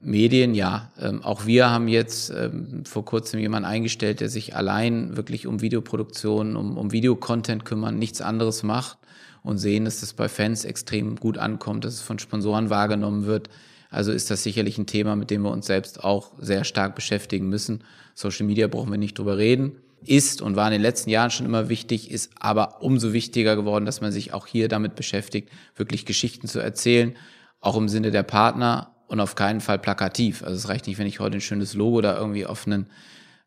[0.01, 0.91] Medien, ja.
[0.99, 5.61] Ähm, auch wir haben jetzt ähm, vor kurzem jemanden eingestellt, der sich allein wirklich um
[5.61, 8.97] Videoproduktion, um, um Videocontent kümmern, nichts anderes macht
[9.43, 13.49] und sehen, dass das bei Fans extrem gut ankommt, dass es von Sponsoren wahrgenommen wird.
[13.89, 17.49] Also ist das sicherlich ein Thema, mit dem wir uns selbst auch sehr stark beschäftigen
[17.49, 17.83] müssen.
[18.15, 19.73] Social Media brauchen wir nicht drüber reden.
[20.05, 23.85] Ist und war in den letzten Jahren schon immer wichtig, ist aber umso wichtiger geworden,
[23.85, 27.15] dass man sich auch hier damit beschäftigt, wirklich Geschichten zu erzählen,
[27.61, 30.41] auch im Sinne der Partner, und auf keinen Fall plakativ.
[30.41, 32.87] Also es reicht nicht, wenn ich heute ein schönes Logo da irgendwie auf einen,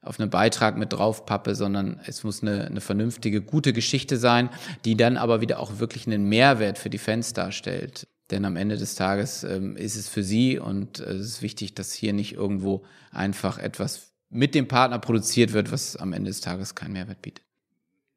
[0.06, 4.50] auf einen Beitrag mit drauf pappe, sondern es muss eine, eine vernünftige, gute Geschichte sein,
[4.84, 8.06] die dann aber wieder auch wirklich einen Mehrwert für die Fans darstellt.
[8.30, 11.74] Denn am Ende des Tages ähm, ist es für sie und äh, es ist wichtig,
[11.74, 16.40] dass hier nicht irgendwo einfach etwas mit dem Partner produziert wird, was am Ende des
[16.40, 17.44] Tages keinen Mehrwert bietet.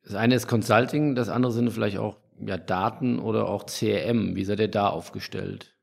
[0.03, 4.35] Das eine ist Consulting, das andere sind vielleicht auch ja, Daten oder auch CRM.
[4.35, 5.75] Wie seid ihr da aufgestellt?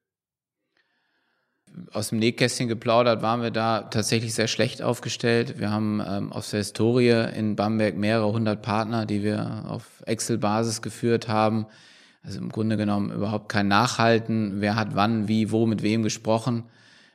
[1.92, 5.58] Aus dem Nähkästchen geplaudert, waren wir da tatsächlich sehr schlecht aufgestellt.
[5.58, 10.82] Wir haben ähm, aus der Historie in Bamberg mehrere hundert Partner, die wir auf Excel-Basis
[10.82, 11.66] geführt haben.
[12.22, 14.60] Also im Grunde genommen überhaupt kein Nachhalten.
[14.60, 16.64] Wer hat wann, wie, wo, mit wem gesprochen.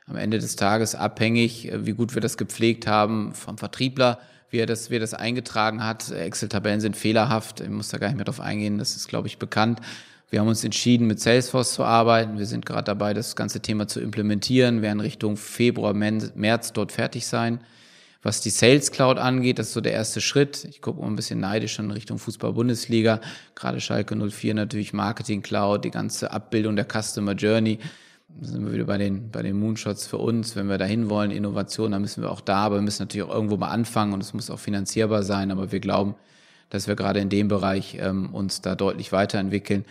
[0.06, 4.18] Am Ende des Tages abhängig, äh, wie gut wir das gepflegt haben vom Vertriebler,
[4.50, 6.10] wie er das, wie er das eingetragen hat.
[6.10, 7.60] Excel-Tabellen sind fehlerhaft.
[7.60, 8.78] Ich muss da gar nicht mehr drauf eingehen.
[8.78, 9.80] Das ist, glaube ich, bekannt.
[10.32, 12.38] Wir haben uns entschieden, mit Salesforce zu arbeiten.
[12.38, 16.90] Wir sind gerade dabei, das ganze Thema zu implementieren, Wir werden Richtung Februar, März dort
[16.90, 17.60] fertig sein.
[18.22, 20.64] Was die Sales Cloud angeht, das ist so der erste Schritt.
[20.70, 23.20] Ich gucke mal ein bisschen neidisch in Richtung Fußball-Bundesliga.
[23.54, 27.78] Gerade Schalke 04 natürlich Marketing Cloud, die ganze Abbildung der Customer Journey.
[28.30, 30.56] Da sind wir wieder bei den, bei den Moonshots für uns.
[30.56, 33.34] Wenn wir dahin wollen, Innovation, dann müssen wir auch da, aber wir müssen natürlich auch
[33.34, 35.50] irgendwo mal anfangen und es muss auch finanzierbar sein.
[35.50, 36.14] Aber wir glauben,
[36.70, 39.84] dass wir gerade in dem Bereich ähm, uns da deutlich weiterentwickeln.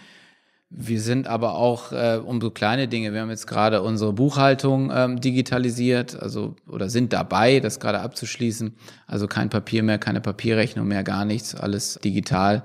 [0.73, 3.11] Wir sind aber auch äh, um so kleine Dinge.
[3.13, 8.73] Wir haben jetzt gerade unsere Buchhaltung ähm, digitalisiert, also oder sind dabei, das gerade abzuschließen.
[9.05, 12.63] Also kein Papier mehr, keine Papierrechnung mehr, gar nichts, alles digital.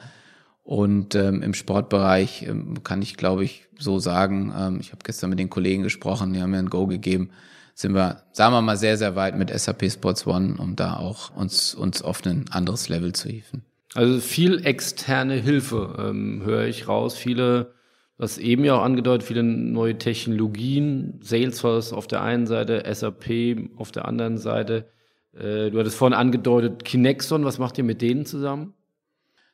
[0.62, 4.54] Und ähm, im Sportbereich ähm, kann ich, glaube ich, so sagen.
[4.56, 7.30] Ähm, ich habe gestern mit den Kollegen gesprochen, die haben mir ein Go gegeben.
[7.74, 11.34] Sind wir, sagen wir mal, sehr, sehr weit mit SAP Sports One, um da auch
[11.34, 13.64] uns uns auf ein anderes Level zu hieven.
[13.94, 17.16] Also viel externe Hilfe ähm, höre ich raus.
[17.16, 17.75] Viele
[18.18, 23.92] Hast eben ja auch angedeutet, viele neue Technologien, Salesforce auf der einen Seite, SAP auf
[23.92, 24.88] der anderen Seite.
[25.34, 28.72] Äh, du hattest vorhin angedeutet, Kinexon, was macht ihr mit denen zusammen?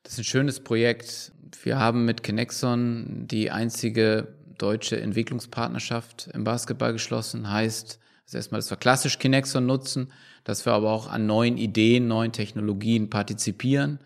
[0.05, 1.33] Das ist ein schönes Projekt.
[1.65, 7.51] Wir haben mit Kinexon die einzige deutsche Entwicklungspartnerschaft im Basketball geschlossen.
[7.51, 10.13] Heißt, also erstmal, dass wir klassisch Kinexon nutzen,
[10.45, 13.99] dass wir aber auch an neuen Ideen, neuen Technologien partizipieren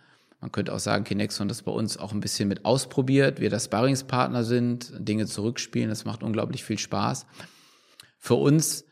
[0.47, 3.41] man könnte auch sagen, Kinexon das bei uns auch ein bisschen mit ausprobiert.
[3.41, 5.89] Wir das Sparringspartner sind, Dinge zurückspielen.
[5.89, 7.27] Das macht unglaublich viel Spaß.
[8.21, 8.85] Für uns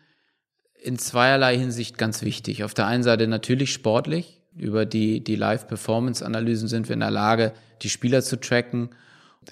[0.83, 2.65] in zweierlei Hinsicht ganz wichtig.
[2.65, 4.43] Auf der einen Seite natürlich sportlich.
[4.57, 8.91] Über die, die Live-Performance-Analysen sind wir in der Lage, die Spieler zu tracken.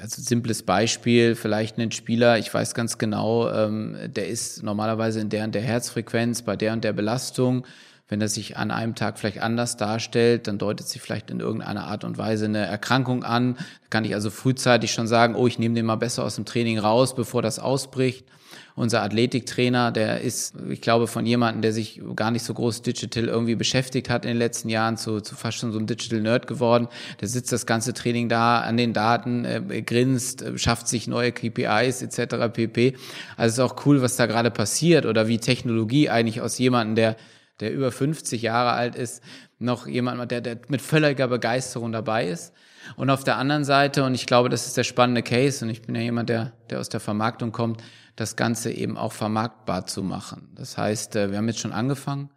[0.01, 5.29] Also simples Beispiel, vielleicht ein Spieler, ich weiß ganz genau, ähm, der ist normalerweise in
[5.29, 7.65] der und der Herzfrequenz, bei der und der Belastung
[8.13, 11.85] wenn er sich an einem Tag vielleicht anders darstellt, dann deutet sich vielleicht in irgendeiner
[11.87, 13.55] Art und Weise eine Erkrankung an.
[13.55, 16.45] Da kann ich also frühzeitig schon sagen, oh, ich nehme den mal besser aus dem
[16.45, 18.27] Training raus, bevor das ausbricht.
[18.75, 23.25] Unser Athletiktrainer, der ist, ich glaube, von jemandem, der sich gar nicht so groß digital
[23.25, 26.47] irgendwie beschäftigt hat in den letzten Jahren, zu, zu fast schon so einem Digital Nerd
[26.47, 26.89] geworden.
[27.23, 31.33] Der sitzt das ganze Training da an den Daten, äh, grinst, äh, schafft sich neue
[31.33, 32.53] KPIs etc.
[32.53, 32.95] pp.
[33.39, 36.97] Also es ist auch cool, was da gerade passiert oder wie Technologie eigentlich aus jemandem,
[36.97, 37.17] der
[37.63, 39.23] der über 50 Jahre alt ist,
[39.59, 42.53] noch jemand, der, der mit völliger Begeisterung dabei ist.
[42.97, 45.83] Und auf der anderen Seite, und ich glaube, das ist der spannende Case, und ich
[45.83, 47.83] bin ja jemand, der, der aus der Vermarktung kommt,
[48.17, 50.51] das Ganze eben auch vermarktbar zu machen.
[50.55, 52.31] Das heißt, äh, wir haben jetzt schon angefangen,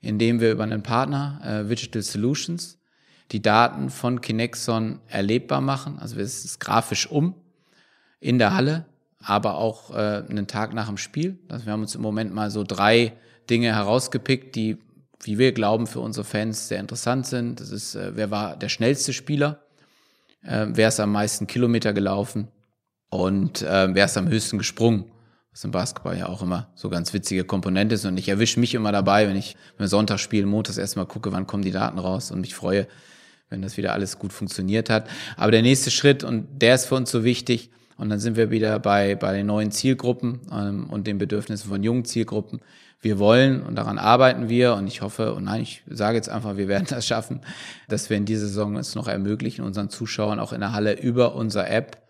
[0.00, 2.78] indem wir über einen Partner, äh, Digital Solutions,
[3.32, 5.98] die Daten von Kinexon erlebbar machen.
[5.98, 7.34] Also wir setzen es grafisch um
[8.20, 8.84] in der Halle,
[9.18, 11.38] aber auch äh, einen Tag nach dem Spiel.
[11.48, 13.14] Also wir haben uns im Moment mal so drei
[13.50, 14.78] Dinge herausgepickt, die,
[15.22, 17.60] wie wir glauben, für unsere Fans sehr interessant sind.
[17.60, 19.60] Das ist, äh, wer war der schnellste Spieler?
[20.42, 22.48] Äh, wer ist am meisten Kilometer gelaufen?
[23.10, 25.06] Und äh, wer ist am höchsten gesprungen?
[25.52, 28.04] Was im Basketball ja auch immer so ganz witzige Komponente ist.
[28.04, 31.46] Und ich erwische mich immer dabei, wenn ich wenn Sonntag spiele, montags erstmal gucke, wann
[31.46, 32.86] kommen die Daten raus und mich freue,
[33.48, 35.08] wenn das wieder alles gut funktioniert hat.
[35.36, 38.50] Aber der nächste Schritt, und der ist für uns so wichtig, und dann sind wir
[38.50, 42.60] wieder bei, bei den neuen Zielgruppen ähm, und den Bedürfnissen von jungen Zielgruppen
[43.00, 46.56] wir wollen und daran arbeiten wir und ich hoffe, und nein, ich sage jetzt einfach,
[46.56, 47.40] wir werden das schaffen,
[47.88, 51.34] dass wir in dieser Saison es noch ermöglichen, unseren Zuschauern auch in der Halle über
[51.34, 52.02] unsere App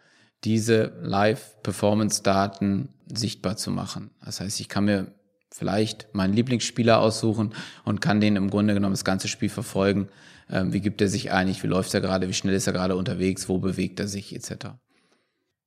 [0.44, 4.10] diese Live-Performance-Daten sichtbar zu machen.
[4.24, 5.12] Das heißt, ich kann mir
[5.52, 10.08] vielleicht meinen Lieblingsspieler aussuchen und kann den im Grunde genommen das ganze Spiel verfolgen.
[10.50, 11.62] Ähm, wie gibt er sich eigentlich?
[11.62, 12.28] Wie läuft er gerade?
[12.28, 13.48] Wie schnell ist er gerade unterwegs?
[13.48, 14.34] Wo bewegt er sich?
[14.34, 14.66] Etc.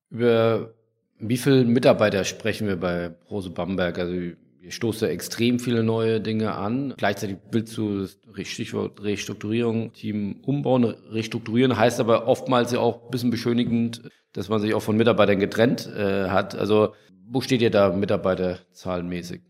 [0.09, 0.73] Über
[1.19, 3.97] wie viele Mitarbeiter sprechen wir bei Rose Bamberg?
[3.99, 6.93] Also Ihr stoßt extrem viele neue Dinge an.
[6.97, 8.07] Gleichzeitig willst du,
[8.43, 10.83] Stichwort Restrukturierung, Team umbauen.
[10.83, 14.01] Restrukturieren heißt aber oftmals ja auch ein bisschen beschönigend,
[14.33, 16.55] dass man sich auch von Mitarbeitern getrennt äh, hat.
[16.55, 16.93] Also
[17.25, 19.41] wo steht ihr da mitarbeiterzahlenmäßig?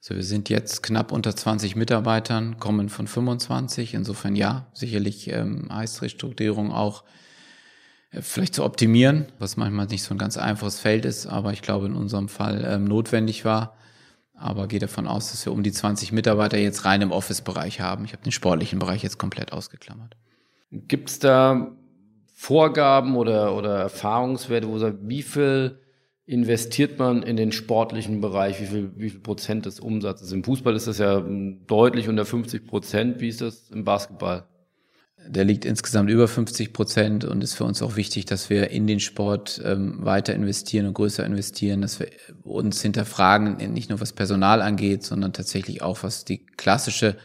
[0.00, 3.94] Also wir sind jetzt knapp unter 20 Mitarbeitern, kommen von 25.
[3.94, 7.02] Insofern ja, sicherlich ähm, heißt Restrukturierung auch
[8.12, 11.62] äh, vielleicht zu optimieren, was manchmal nicht so ein ganz einfaches Feld ist, aber ich
[11.62, 13.76] glaube in unserem Fall ähm, notwendig war
[14.34, 18.04] aber gehe davon aus, dass wir um die 20 Mitarbeiter jetzt rein im Office-Bereich haben.
[18.04, 20.16] Ich habe den sportlichen Bereich jetzt komplett ausgeklammert.
[20.70, 21.76] Gibt es da
[22.34, 25.78] Vorgaben oder, oder Erfahrungswerte, wo sagt, wie viel
[26.24, 28.60] investiert man in den sportlichen Bereich?
[28.60, 30.32] Wie viel, wie viel Prozent des Umsatzes?
[30.32, 33.20] Im Fußball ist das ja deutlich unter 50 Prozent.
[33.20, 34.46] Wie ist das im Basketball?
[35.26, 38.86] Der liegt insgesamt über 50 Prozent und ist für uns auch wichtig, dass wir in
[38.86, 42.08] den Sport ähm, weiter investieren und größer investieren, dass wir
[42.42, 47.16] uns hinterfragen, nicht nur was Personal angeht, sondern tatsächlich auch was die klassische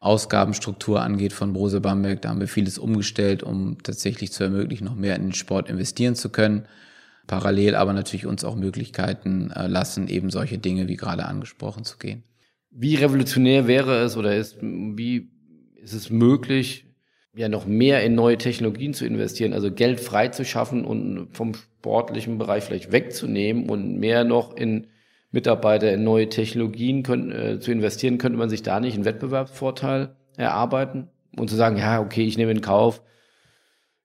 [0.00, 2.22] Ausgabenstruktur angeht von Brose Bamberg.
[2.22, 6.14] Da haben wir vieles umgestellt, um tatsächlich zu ermöglichen, noch mehr in den Sport investieren
[6.14, 6.66] zu können.
[7.26, 11.98] Parallel aber natürlich uns auch Möglichkeiten äh, lassen, eben solche Dinge wie gerade angesprochen zu
[11.98, 12.22] gehen.
[12.70, 15.30] Wie revolutionär wäre es oder ist, wie
[15.76, 16.87] ist es möglich,
[17.38, 21.54] ja noch mehr in neue Technologien zu investieren, also Geld frei zu schaffen und vom
[21.54, 24.88] sportlichen Bereich vielleicht wegzunehmen und mehr noch in
[25.30, 30.16] Mitarbeiter in neue Technologien können, äh, zu investieren, könnte man sich da nicht einen Wettbewerbsvorteil
[30.36, 33.02] erarbeiten und zu sagen, ja, okay, ich nehme in Kauf,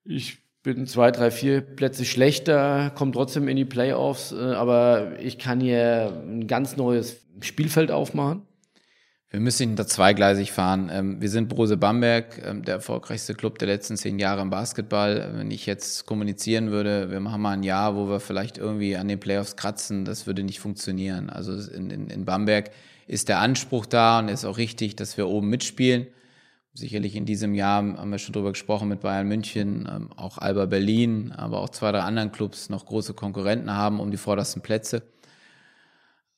[0.04, 5.39] ich bin zwei, drei, vier Plätze schlechter, komme trotzdem in die Playoffs, äh, aber ich
[5.39, 8.43] kann hier ein ganz neues Spielfeld aufmachen.
[9.34, 10.91] Wir müssen hinter zweigleisig fahren.
[10.93, 15.32] Ähm, wir sind Brose Bamberg, ähm, der erfolgreichste Club der letzten zehn Jahre im Basketball.
[15.34, 19.08] Wenn ich jetzt kommunizieren würde, wir machen mal ein Jahr, wo wir vielleicht irgendwie an
[19.08, 21.32] den Playoffs kratzen, das würde nicht funktionieren.
[21.32, 22.69] Also in, in, in Bamberg
[23.08, 26.06] ist der Anspruch da und ist auch richtig, dass wir oben mitspielen.
[26.76, 30.67] sicherlich in diesem Jahr haben wir schon drüber gesprochen mit Bayern München, ähm, auch Alba
[30.67, 35.02] Berlin, aber auch zwei, drei anderen Clubs noch große Konkurrenten haben um die vordersten Plätze.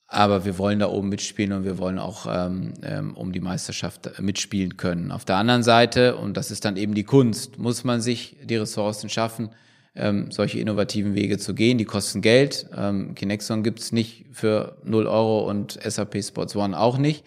[0.08, 4.20] Aber wir wollen da oben mitspielen und wir wollen auch ähm, ähm, um die Meisterschaft
[4.20, 5.10] mitspielen können.
[5.10, 8.56] Auf der anderen Seite, und das ist dann eben die Kunst, muss man sich die
[8.56, 9.50] Ressourcen schaffen,
[9.96, 11.78] ähm, solche innovativen Wege zu gehen.
[11.78, 12.68] Die kosten Geld.
[12.76, 17.24] Ähm, Kinexon gibt's nicht für 0 Euro und SAP Sports One auch nicht.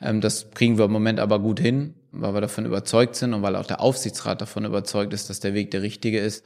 [0.00, 3.42] Ähm, das kriegen wir im Moment aber gut hin, weil wir davon überzeugt sind und
[3.42, 6.44] weil auch der Aufsichtsrat davon überzeugt ist, dass der Weg der richtige ist.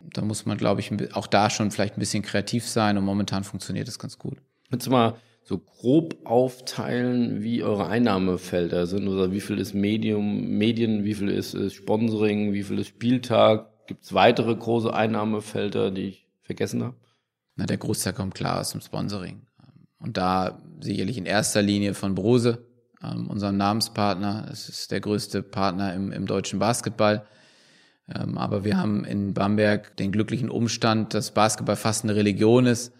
[0.00, 3.42] Da muss man, glaube ich, auch da schon vielleicht ein bisschen kreativ sein und momentan
[3.42, 4.38] funktioniert es ganz gut.
[4.74, 10.58] Kannst du mal so grob aufteilen, wie eure Einnahmefelder sind oder wie viel ist Medium,
[10.58, 13.68] Medien, wie viel ist, ist Sponsoring, wie viel ist Spieltag?
[13.86, 16.96] Gibt es weitere große Einnahmefelder, die ich vergessen habe?
[17.54, 19.42] Na, der Großteil kommt klar aus dem Sponsoring.
[20.00, 22.66] Und da sicherlich in erster Linie von Brose,
[23.00, 24.48] ähm, unserem Namenspartner.
[24.50, 27.24] Es ist der größte Partner im, im deutschen Basketball.
[28.12, 32.92] Ähm, aber wir haben in Bamberg den glücklichen Umstand, dass Basketball fast eine Religion ist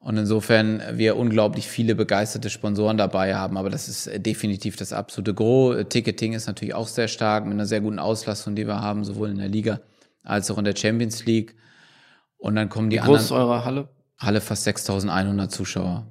[0.00, 3.56] und insofern wir unglaublich viele begeisterte Sponsoren dabei haben.
[3.56, 5.76] Aber das ist definitiv das absolute Gros.
[5.88, 9.30] Ticketing ist natürlich auch sehr stark mit einer sehr guten Auslastung, die wir haben, sowohl
[9.30, 9.80] in der Liga
[10.22, 11.56] als auch in der Champions League.
[12.36, 13.18] Und dann kommen die Wie anderen.
[13.18, 13.88] Groß ist eure Halle?
[14.18, 16.06] Halle fast 6100 Zuschauer.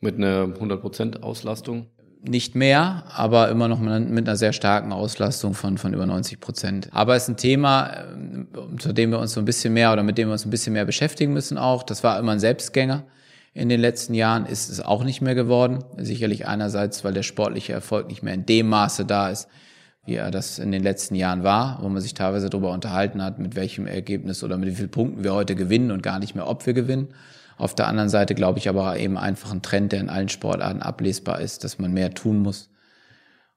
[0.00, 1.86] Mit einer 100% Auslastung?
[2.22, 6.88] Nicht mehr, aber immer noch mit einer sehr starken Auslastung von, von über 90 Prozent.
[6.92, 10.02] Aber es ist ein Thema, äh, zu dem wir uns so ein bisschen mehr oder
[10.02, 11.82] mit dem wir uns ein bisschen mehr beschäftigen müssen auch.
[11.82, 13.04] Das war immer ein Selbstgänger.
[13.54, 15.82] In den letzten Jahren ist es auch nicht mehr geworden.
[15.96, 19.48] Sicherlich einerseits, weil der sportliche Erfolg nicht mehr in dem Maße da ist,
[20.04, 23.38] wie er das in den letzten Jahren war, wo man sich teilweise darüber unterhalten hat,
[23.38, 26.48] mit welchem Ergebnis oder mit wie vielen Punkten wir heute gewinnen und gar nicht mehr,
[26.48, 27.08] ob wir gewinnen.
[27.58, 30.82] Auf der anderen Seite glaube ich aber eben einfach ein Trend, der in allen Sportarten
[30.82, 32.70] ablesbar ist, dass man mehr tun muss.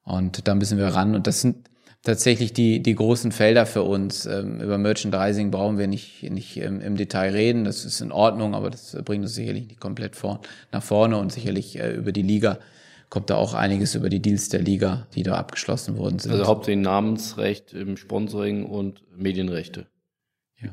[0.03, 1.15] Und da müssen wir ran.
[1.15, 1.69] Und das sind
[2.01, 4.25] tatsächlich die, die großen Felder für uns.
[4.25, 7.65] Ähm, über Merchandising brauchen wir nicht, nicht im, im, Detail reden.
[7.65, 11.17] Das ist in Ordnung, aber das bringt uns sicherlich nicht komplett vor, nach vorne.
[11.17, 12.59] Und sicherlich äh, über die Liga
[13.09, 16.31] kommt da auch einiges über die Deals der Liga, die da abgeschlossen worden sind.
[16.31, 19.88] Also hauptsächlich Namensrecht im Sponsoring und Medienrechte.
[20.62, 20.69] Ja.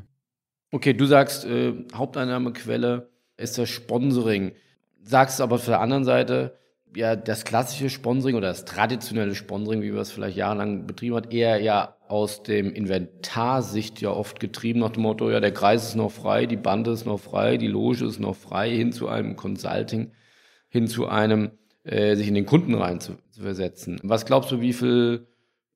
[0.70, 4.52] Okay, du sagst äh, Haupteinnahmequelle ist das Sponsoring.
[5.02, 6.58] Sagst aber auf der anderen Seite,
[6.94, 11.32] ja, das klassische Sponsoring oder das traditionelle Sponsoring, wie wir es vielleicht jahrelang betrieben hat,
[11.32, 15.96] eher ja aus dem Inventarsicht ja oft getrieben, nach dem Motto, ja, der Kreis ist
[15.96, 19.36] noch frei, die Bande ist noch frei, die Loge ist noch frei, hin zu einem
[19.36, 20.12] Consulting,
[20.68, 21.50] hin zu einem,
[21.84, 23.98] äh, sich in den Kunden rein zu, zu versetzen.
[24.02, 25.26] Was glaubst du, wie viel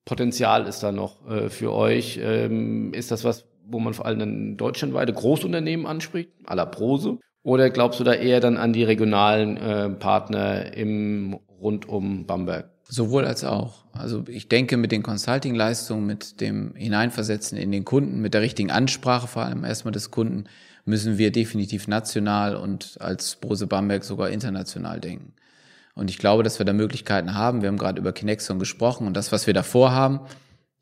[0.05, 2.19] Potenzial ist da noch äh, für euch?
[2.21, 7.19] Ähm, ist das was, wo man vor allem deutschlandweite Großunternehmen anspricht, à la Prose?
[7.43, 12.69] Oder glaubst du da eher dann an die regionalen äh, Partner im rund um Bamberg?
[12.87, 13.85] Sowohl als auch.
[13.93, 18.69] Also ich denke, mit den Consulting-Leistungen, mit dem Hineinversetzen in den Kunden, mit der richtigen
[18.69, 20.45] Ansprache vor allem erstmal des Kunden,
[20.85, 25.33] müssen wir definitiv national und als Brose Bamberg sogar international denken.
[25.95, 27.61] Und ich glaube, dass wir da Möglichkeiten haben.
[27.61, 30.21] Wir haben gerade über Kinexon gesprochen und das, was wir davor haben,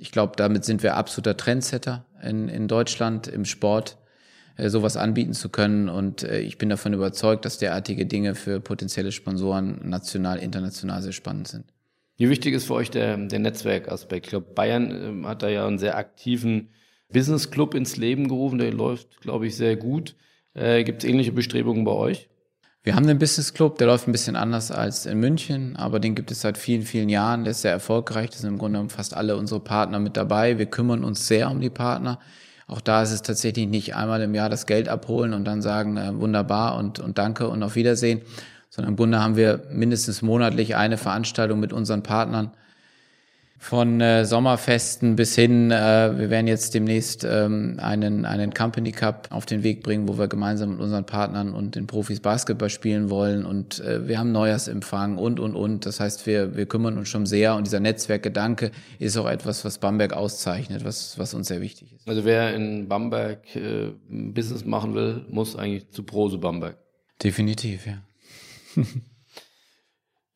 [0.01, 3.97] ich glaube, damit sind wir absoluter Trendsetter in, in Deutschland im Sport
[4.67, 5.87] sowas anbieten zu können.
[5.87, 11.13] Und äh, ich bin davon überzeugt, dass derartige Dinge für potenzielle Sponsoren national, international sehr
[11.13, 11.65] spannend sind.
[12.17, 14.25] Wie wichtig ist für euch der, der Netzwerkaspekt?
[14.25, 16.69] Ich glaube, Bayern äh, hat da ja einen sehr aktiven
[17.07, 18.59] Business Club ins Leben gerufen.
[18.59, 20.15] Der läuft, glaube ich, sehr gut.
[20.53, 22.27] Äh, Gibt es ähnliche Bestrebungen bei euch?
[22.81, 26.15] Wir haben den Business Club, der läuft ein bisschen anders als in München, aber den
[26.15, 27.43] gibt es seit vielen, vielen Jahren.
[27.43, 28.29] Der ist sehr erfolgreich.
[28.29, 30.57] Da sind im Grunde fast alle unsere Partner mit dabei.
[30.57, 32.19] Wir kümmern uns sehr um die Partner.
[32.69, 35.97] Auch da ist es tatsächlich nicht einmal im Jahr das Geld abholen und dann sagen,
[35.97, 38.21] äh, wunderbar und, und danke und auf Wiedersehen,
[38.69, 42.51] sondern im Grunde haben wir mindestens monatlich eine Veranstaltung mit unseren Partnern,
[43.61, 49.27] von äh, Sommerfesten bis hin, äh, wir werden jetzt demnächst ähm, einen, einen Company Cup
[49.31, 53.09] auf den Weg bringen, wo wir gemeinsam mit unseren Partnern und den Profis Basketball spielen
[53.09, 55.85] wollen und äh, wir haben Neujahrsempfang und, und, und.
[55.85, 59.77] Das heißt, wir, wir kümmern uns schon sehr und dieser Netzwerkgedanke ist auch etwas, was
[59.77, 62.07] Bamberg auszeichnet, was, was uns sehr wichtig ist.
[62.07, 66.77] Also wer in Bamberg äh, Business machen will, muss eigentlich zu Prose Bamberg.
[67.21, 68.01] Definitiv, ja.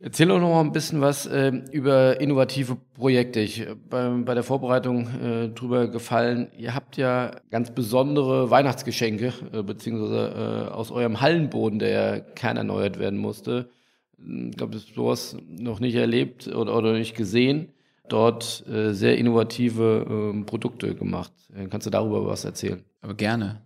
[0.06, 3.40] Erzähl doch noch mal ein bisschen was äh, über innovative Projekte.
[3.40, 6.50] Ich äh, bei, bei der Vorbereitung äh, drüber gefallen.
[6.58, 13.00] Ihr habt ja ganz besondere Weihnachtsgeschenke, äh, beziehungsweise äh, aus eurem Hallenboden, der ja kernerneuert
[13.00, 13.70] werden musste.
[14.18, 17.70] Ich glaube, das sowas noch nicht erlebt oder, oder nicht gesehen.
[18.10, 21.32] Dort äh, sehr innovative äh, Produkte gemacht.
[21.56, 22.84] Äh, kannst du darüber was erzählen?
[23.02, 23.62] Aber gerne.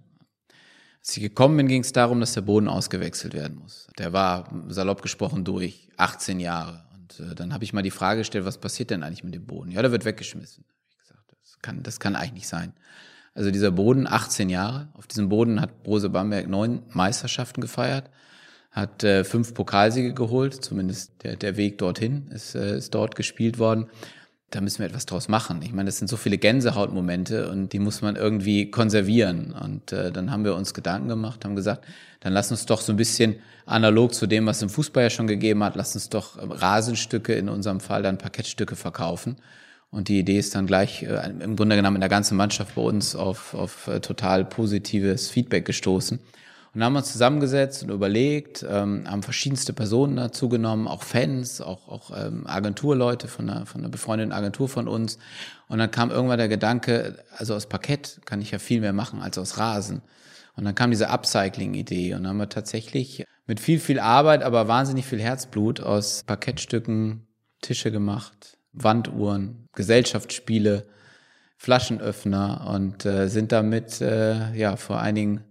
[1.10, 3.88] Ich gekommen bin, ging es darum, dass der Boden ausgewechselt werden muss.
[3.97, 6.84] Der war, salopp gesprochen, durch 18 Jahre.
[6.93, 9.45] Und äh, dann habe ich mal die Frage gestellt, was passiert denn eigentlich mit dem
[9.45, 9.72] Boden?
[9.72, 10.66] Ja, der wird weggeschmissen.
[10.89, 12.74] Ich gesagt, das kann, das kann eigentlich nicht sein.
[13.34, 14.89] Also dieser Boden, 18 Jahre.
[14.93, 18.10] Auf diesem Boden hat Brose Bamberg neun Meisterschaften gefeiert,
[18.72, 23.60] hat äh, fünf Pokalsiege geholt, zumindest der, der Weg dorthin ist, äh, ist dort gespielt
[23.60, 23.88] worden
[24.50, 25.62] da müssen wir etwas draus machen.
[25.62, 29.52] Ich meine, das sind so viele Gänsehautmomente und die muss man irgendwie konservieren.
[29.52, 31.86] Und äh, dann haben wir uns Gedanken gemacht, haben gesagt,
[32.22, 33.36] dann lass uns doch so ein bisschen
[33.66, 37.34] analog zu dem, was im Fußball ja schon gegeben hat, lass uns doch ähm, Rasenstücke,
[37.34, 39.36] in unserem Fall dann Parkettstücke verkaufen.
[39.89, 42.82] Und die Idee ist dann gleich äh, im Grunde genommen in der ganzen Mannschaft bei
[42.82, 46.20] uns auf, auf äh, total positives Feedback gestoßen.
[46.78, 51.01] Und dann haben wir uns zusammengesetzt und überlegt, ähm, haben verschiedenste Personen dazu genommen, auch
[51.01, 55.17] Fans, auch, auch ähm, Agenturleute von einer, von einer befreundeten Agentur von uns.
[55.69, 59.23] Und dann kam irgendwann der Gedanke, also aus Parkett kann ich ja viel mehr machen
[59.23, 60.03] als aus Rasen.
[60.55, 64.67] Und dann kam diese Upcycling-Idee und dann haben wir tatsächlich mit viel, viel Arbeit, aber
[64.67, 67.25] wahnsinnig viel Herzblut aus Parkettstücken
[67.61, 70.86] Tische gemacht, Wanduhren, Gesellschaftsspiele,
[71.57, 75.43] Flaschenöffner und äh, sind damit äh, ja vor einigen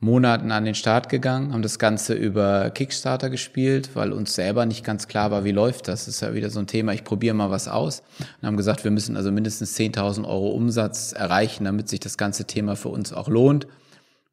[0.00, 4.84] Monaten an den Start gegangen, haben das Ganze über Kickstarter gespielt, weil uns selber nicht
[4.84, 6.04] ganz klar war, wie läuft das.
[6.04, 8.04] Das ist ja wieder so ein Thema, ich probiere mal was aus
[8.40, 12.44] und haben gesagt, wir müssen also mindestens 10.000 Euro Umsatz erreichen, damit sich das ganze
[12.44, 13.66] Thema für uns auch lohnt.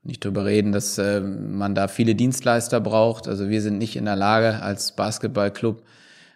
[0.04, 3.28] Nicht darüber reden, dass äh, man da viele Dienstleister braucht.
[3.28, 5.82] Also wir sind nicht in der Lage, als Basketballclub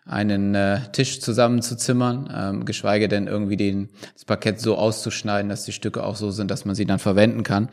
[0.07, 5.71] einen äh, Tisch zusammenzuzimmern, ähm, geschweige denn irgendwie den, das Parkett so auszuschneiden, dass die
[5.71, 7.69] Stücke auch so sind, dass man sie dann verwenden kann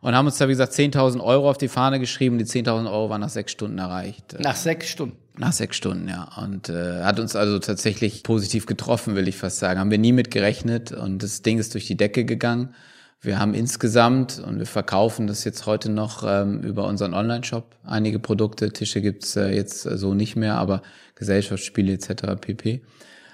[0.00, 2.38] und haben uns da, wie gesagt, 10.000 Euro auf die Fahne geschrieben.
[2.38, 4.36] Die 10.000 Euro waren nach sechs Stunden erreicht.
[4.40, 5.16] Nach sechs Stunden?
[5.36, 6.28] Nach sechs Stunden, ja.
[6.42, 9.78] Und äh, hat uns also tatsächlich positiv getroffen, will ich fast sagen.
[9.78, 12.74] Haben wir nie mit gerechnet und das Ding ist durch die Decke gegangen.
[13.22, 18.18] Wir haben insgesamt, und wir verkaufen das jetzt heute noch ähm, über unseren Online-Shop, einige
[18.18, 18.72] Produkte.
[18.72, 20.80] Tische gibt's äh, jetzt äh, so nicht mehr, aber
[21.16, 22.40] Gesellschaftsspiele etc.
[22.40, 22.80] pp.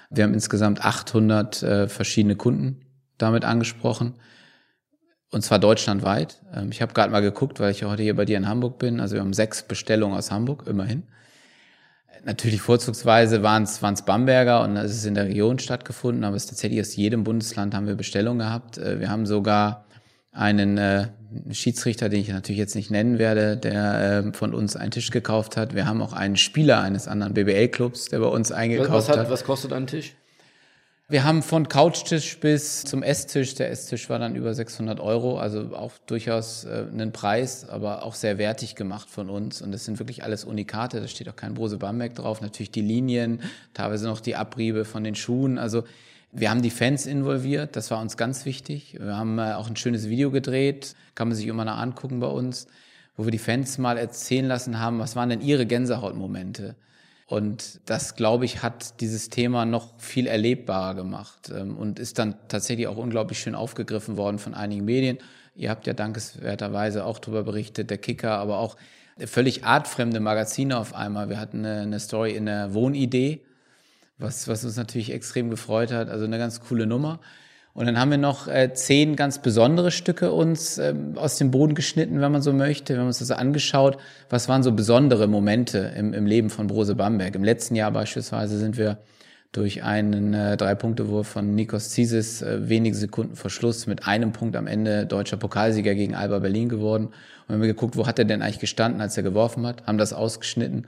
[0.09, 2.81] Wir haben insgesamt 800 äh, verschiedene Kunden
[3.17, 4.15] damit angesprochen.
[5.31, 6.41] Und zwar deutschlandweit.
[6.53, 8.99] Ähm, ich habe gerade mal geguckt, weil ich heute hier bei dir in Hamburg bin.
[8.99, 11.03] Also wir haben sechs Bestellungen aus Hamburg, immerhin.
[12.25, 16.49] Natürlich vorzugsweise waren es Bamberger und es ist in der Region stattgefunden, aber es ist
[16.49, 18.77] tatsächlich aus jedem Bundesland haben wir Bestellungen gehabt.
[18.77, 19.85] Äh, wir haben sogar
[20.31, 21.07] einen äh,
[21.51, 25.55] Schiedsrichter, den ich natürlich jetzt nicht nennen werde, der äh, von uns einen Tisch gekauft
[25.55, 25.73] hat.
[25.73, 29.29] Wir haben auch einen Spieler eines anderen BBL-Clubs, der bei uns eingekauft was hat, hat.
[29.29, 30.16] Was kostet ein Tisch?
[31.09, 33.55] Wir haben von Couchtisch bis zum Esstisch.
[33.55, 38.13] Der Esstisch war dann über 600 Euro, also auch durchaus äh, einen Preis, aber auch
[38.13, 39.61] sehr wertig gemacht von uns.
[39.61, 40.99] Und das sind wirklich alles Unikate.
[40.99, 42.41] Da steht auch kein Brose Bamberg drauf.
[42.41, 43.41] Natürlich die Linien,
[43.73, 45.57] teilweise noch die Abriebe von den Schuhen.
[45.57, 45.85] Also
[46.33, 47.77] wir haben die Fans involviert.
[47.77, 48.97] Das war uns ganz wichtig.
[48.99, 50.93] Wir haben äh, auch ein schönes Video gedreht.
[51.15, 52.67] Kann man sich immer noch angucken bei uns,
[53.15, 56.75] wo wir die Fans mal erzählen lassen haben, was waren denn ihre Gänsehautmomente?
[57.27, 62.35] Und das, glaube ich, hat dieses Thema noch viel erlebbarer gemacht ähm, und ist dann
[62.47, 65.17] tatsächlich auch unglaublich schön aufgegriffen worden von einigen Medien.
[65.53, 68.77] Ihr habt ja dankenswerterweise auch darüber berichtet, der Kicker, aber auch
[69.25, 71.27] völlig artfremde Magazine auf einmal.
[71.27, 73.41] Wir hatten eine, eine Story in der Wohnidee,
[74.17, 76.07] was, was uns natürlich extrem gefreut hat.
[76.07, 77.19] Also eine ganz coole Nummer.
[77.77, 81.75] Und dann haben wir noch äh, zehn ganz besondere Stücke uns ähm, aus dem Boden
[81.75, 82.95] geschnitten, wenn man so möchte.
[82.95, 83.97] Wir haben uns das angeschaut,
[84.31, 87.35] was waren so besondere Momente im, im Leben von Brose Bamberg.
[87.35, 88.97] Im letzten Jahr beispielsweise sind wir
[89.51, 94.55] durch einen äh, Drei-Punkte-Wurf von Nikos Zisis äh, wenige Sekunden vor Schluss mit einem Punkt
[94.55, 97.05] am Ende deutscher Pokalsieger gegen Alba Berlin geworden.
[97.05, 97.13] Und
[97.49, 100.13] wir haben geguckt, wo hat er denn eigentlich gestanden, als er geworfen hat, haben das
[100.13, 100.87] ausgeschnitten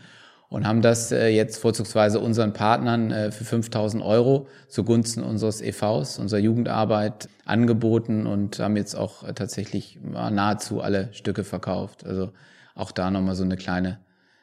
[0.50, 6.18] und haben das äh, jetzt vorzugsweise unseren Partnern äh, für 5000 Euro zugunsten unseres EVs,
[6.18, 12.06] unserer Jugendarbeit angeboten und haben jetzt auch äh, tatsächlich nahezu alle Stücke verkauft.
[12.06, 12.32] Also
[12.74, 14.00] auch da nochmal so eine kleine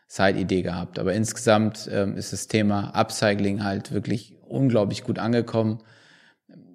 [0.06, 1.00] Side-Idee gehabt.
[1.00, 5.80] Aber insgesamt ähm, ist das Thema Upcycling halt wirklich unglaublich gut angekommen.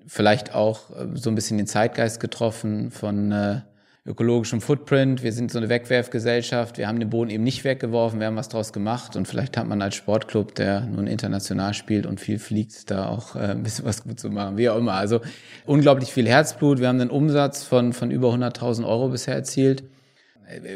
[0.06, 3.64] Vielleicht auch so ein bisschen den Zeitgeist getroffen von
[4.06, 5.22] ökologischem Footprint.
[5.22, 6.78] Wir sind so eine Wegwerfgesellschaft.
[6.80, 9.16] Wir haben den Boden eben nicht weggeworfen, wir haben was draus gemacht.
[9.16, 13.36] Und vielleicht hat man als Sportclub, der nun international spielt und viel fliegt, da auch
[13.36, 14.58] äh, ein bisschen was gut zu machen.
[14.58, 14.94] Wie auch immer.
[14.94, 15.22] Also
[15.66, 16.80] unglaublich viel Herzblut.
[16.80, 19.84] Wir haben einen Umsatz von, von über 100.000 Euro bisher erzielt.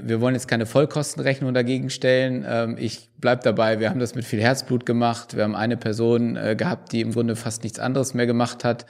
[0.03, 2.45] Wir wollen jetzt keine Vollkostenrechnung dagegen stellen.
[2.47, 5.36] Ähm, ich bleib dabei, wir haben das mit viel Herzblut gemacht.
[5.36, 8.86] Wir haben eine Person äh, gehabt, die im Grunde fast nichts anderes mehr gemacht hat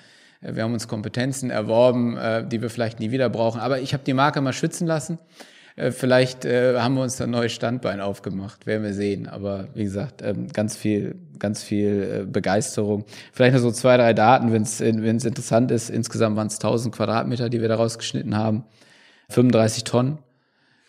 [0.53, 3.61] wir haben uns Kompetenzen erworben, äh, die wir vielleicht nie wieder brauchen.
[3.61, 5.19] Aber ich habe die Marke mal schützen lassen.
[5.75, 9.27] Äh, vielleicht äh, haben wir uns ein neues Standbein aufgemacht, werden wir sehen.
[9.27, 13.05] Aber wie gesagt, ähm, ganz viel, ganz viel Begeisterung.
[13.33, 15.89] Vielleicht noch so zwei, drei Daten, wenn es wenn es interessant ist.
[15.89, 18.63] Insgesamt waren es 1000 Quadratmeter, die wir da rausgeschnitten haben.
[19.29, 20.19] 35 Tonnen,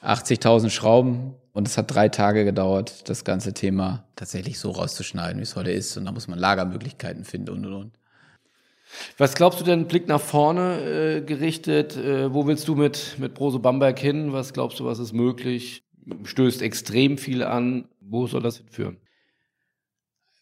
[0.02, 5.42] 80.000 Schrauben Und es hat drei Tage gedauert, das ganze Thema tatsächlich so rauszuschneiden, wie
[5.42, 5.96] es heute ist.
[5.96, 7.92] Und da muss man Lagermöglichkeiten finden und und und.
[9.18, 11.96] Was glaubst du denn, Blick nach vorne äh, gerichtet?
[11.96, 14.32] Äh, wo willst du mit, mit Brose Bamberg hin?
[14.32, 15.84] Was glaubst du, was ist möglich?
[16.24, 17.88] Stößt extrem viel an.
[18.00, 18.98] Wo soll das hinführen?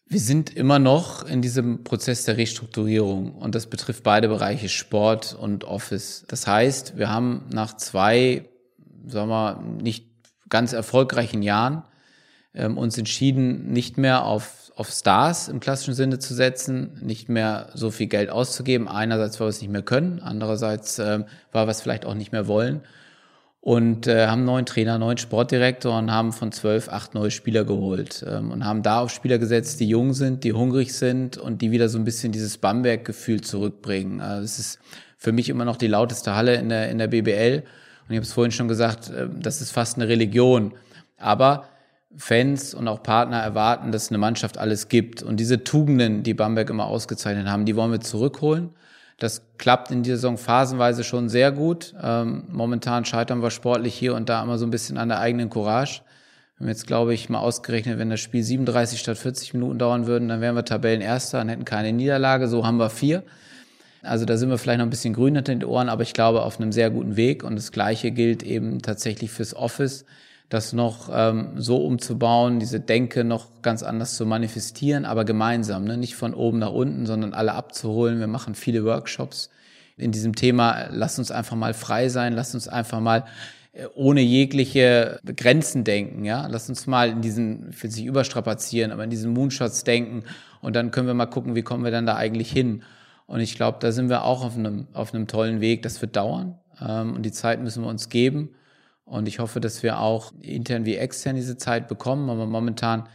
[0.07, 5.33] Wir sind immer noch in diesem Prozess der Restrukturierung und das betrifft beide Bereiche Sport
[5.33, 6.25] und Office.
[6.27, 8.47] Das heißt, wir haben nach zwei,
[9.07, 10.07] sagen wir, nicht
[10.47, 11.83] ganz erfolgreichen Jahren
[12.53, 17.69] ähm, uns entschieden, nicht mehr auf, auf Stars im klassischen Sinne zu setzen, nicht mehr
[17.73, 18.87] so viel Geld auszugeben.
[18.87, 22.31] Einerseits, weil wir es nicht mehr können, andererseits, ähm, weil wir es vielleicht auch nicht
[22.31, 22.81] mehr wollen
[23.65, 28.23] und äh, haben neuen Trainer, neuen Sportdirektor und haben von zwölf acht neue Spieler geholt
[28.29, 31.71] ähm, und haben da auf Spieler gesetzt, die jung sind, die hungrig sind und die
[31.71, 34.21] wieder so ein bisschen dieses Bamberg-Gefühl zurückbringen.
[34.21, 34.79] Also es ist
[35.17, 37.63] für mich immer noch die lauteste Halle in der in der BBL
[38.07, 40.75] und ich habe es vorhin schon gesagt, äh, das ist fast eine Religion.
[41.17, 41.67] Aber
[42.17, 46.69] Fans und auch Partner erwarten, dass eine Mannschaft alles gibt und diese Tugenden, die Bamberg
[46.69, 48.69] immer ausgezeichnet haben, die wollen wir zurückholen.
[49.17, 51.93] Das klappt in dieser Saison phasenweise schon sehr gut.
[52.01, 55.49] Ähm, momentan scheitern wir sportlich hier und da immer so ein bisschen an der eigenen
[55.49, 56.01] Courage.
[56.57, 60.05] Wir haben jetzt, glaube ich, mal ausgerechnet, wenn das Spiel 37 statt 40 Minuten dauern
[60.05, 62.47] würden, dann wären wir Tabellenerster und hätten keine Niederlage.
[62.47, 63.23] So haben wir vier.
[64.01, 66.43] Also da sind wir vielleicht noch ein bisschen grün hinter den Ohren, aber ich glaube
[66.43, 67.43] auf einem sehr guten Weg.
[67.43, 70.05] Und das Gleiche gilt eben tatsächlich fürs Office
[70.49, 75.97] das noch ähm, so umzubauen, diese Denke noch ganz anders zu manifestieren, aber gemeinsam, ne?
[75.97, 78.19] nicht von oben nach unten, sondern alle abzuholen.
[78.19, 79.49] Wir machen viele Workshops
[79.97, 80.87] in diesem Thema.
[80.91, 83.25] Lass uns einfach mal frei sein, lass uns einfach mal
[83.73, 86.47] äh, ohne jegliche Grenzen denken, ja.
[86.47, 90.23] Lass uns mal in diesen, ich will es nicht überstrapazieren, aber in diesen Moonshots denken
[90.61, 92.83] und dann können wir mal gucken, wie kommen wir dann da eigentlich hin.
[93.27, 95.81] Und ich glaube, da sind wir auch auf einem, auf einem tollen Weg.
[95.81, 98.49] Das wird dauern ähm, und die Zeit müssen wir uns geben.
[99.05, 102.29] Und ich hoffe, dass wir auch intern wie extern diese Zeit bekommen.
[102.29, 103.07] Aber momentan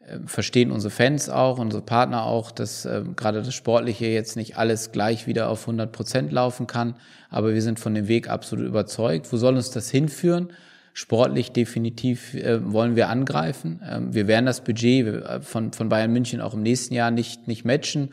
[0.00, 4.58] äh, verstehen unsere Fans auch, unsere Partner auch, dass äh, gerade das Sportliche jetzt nicht
[4.58, 6.94] alles gleich wieder auf 100 Prozent laufen kann.
[7.30, 9.32] Aber wir sind von dem Weg absolut überzeugt.
[9.32, 10.48] Wo soll uns das hinführen?
[10.92, 13.80] Sportlich definitiv äh, wollen wir angreifen.
[13.88, 17.46] Ähm, wir werden das Budget äh, von, von Bayern München auch im nächsten Jahr nicht,
[17.46, 18.10] nicht matchen.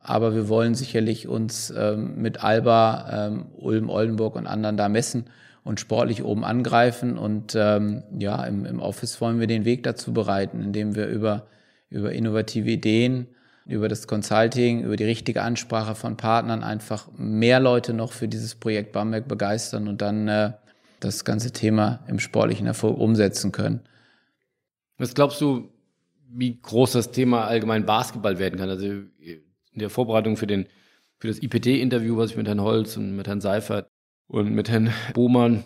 [0.00, 5.26] Aber wir wollen sicherlich uns ähm, mit Alba, ähm, Ulm, Oldenburg und anderen da messen
[5.64, 7.18] und sportlich oben angreifen.
[7.18, 11.46] Und ähm, ja, im, im Office wollen wir den Weg dazu bereiten, indem wir über,
[11.90, 13.28] über innovative Ideen,
[13.66, 18.56] über das Consulting, über die richtige Ansprache von Partnern einfach mehr Leute noch für dieses
[18.56, 20.52] Projekt Bamberg begeistern und dann äh,
[20.98, 23.80] das ganze Thema im sportlichen Erfolg umsetzen können.
[24.98, 25.68] Was glaubst du,
[26.28, 28.68] wie groß das Thema allgemein Basketball werden kann?
[28.68, 29.42] Also in
[29.74, 30.66] der Vorbereitung für den
[31.18, 33.91] für das IPT-Interview, was ich mit Herrn Holz und mit Herrn Seifert
[34.26, 35.64] und mit Herrn Bohmann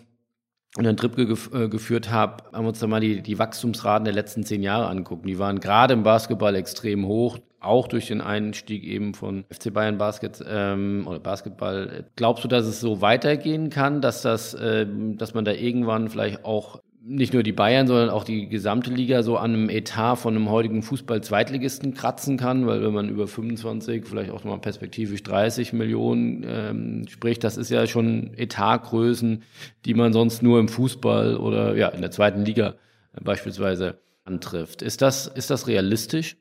[0.77, 4.05] und Herrn Trippke gef äh, geführt habe, haben wir uns da mal die, die Wachstumsraten
[4.05, 5.25] der letzten zehn Jahre angeguckt.
[5.25, 9.97] Die waren gerade im Basketball extrem hoch, auch durch den Einstieg eben von FC Bayern
[9.97, 12.05] Basket ähm, oder Basketball.
[12.15, 14.85] Glaubst du, dass es so weitergehen kann, dass das, äh,
[15.15, 19.23] dass man da irgendwann vielleicht auch nicht nur die Bayern, sondern auch die gesamte Liga
[19.23, 24.05] so an einem Etat von einem heutigen Fußball-Zweitligisten kratzen kann, weil wenn man über 25,
[24.05, 29.43] vielleicht auch mal perspektivisch 30 Millionen ähm, spricht, das ist ja schon Etatgrößen,
[29.85, 32.75] die man sonst nur im Fußball oder ja in der zweiten Liga
[33.21, 34.81] beispielsweise antrifft.
[34.81, 36.35] Ist das, ist das realistisch?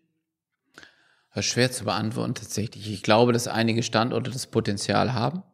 [1.33, 2.91] Das schwer zu beantworten tatsächlich.
[2.91, 5.45] Ich glaube, dass einige Standorte das Potenzial haben.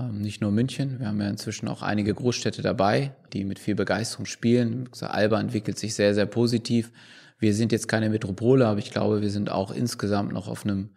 [0.00, 3.74] Ähm, nicht nur München, wir haben ja inzwischen auch einige Großstädte dabei, die mit viel
[3.74, 4.88] Begeisterung spielen.
[5.00, 6.90] Alba entwickelt sich sehr, sehr positiv.
[7.38, 10.90] Wir sind jetzt keine Metropole, aber ich glaube, wir sind auch insgesamt noch auf einem,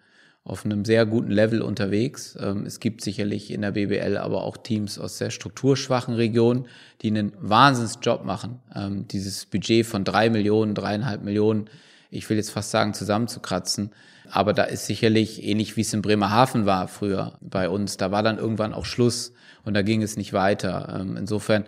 [0.43, 2.37] auf einem sehr guten Level unterwegs.
[2.39, 6.67] Ähm, es gibt sicherlich in der BBL aber auch Teams aus sehr strukturschwachen Regionen,
[7.01, 8.59] die einen Wahnsinnsjob machen.
[8.75, 11.69] Ähm, dieses Budget von drei Millionen, dreieinhalb Millionen,
[12.09, 13.91] ich will jetzt fast sagen, zusammenzukratzen
[14.29, 17.97] aber da ist sicherlich ähnlich wie es in Bremerhaven war früher bei uns.
[17.97, 20.97] Da war dann irgendwann auch Schluss und da ging es nicht weiter.
[20.99, 21.65] Ähm, insofern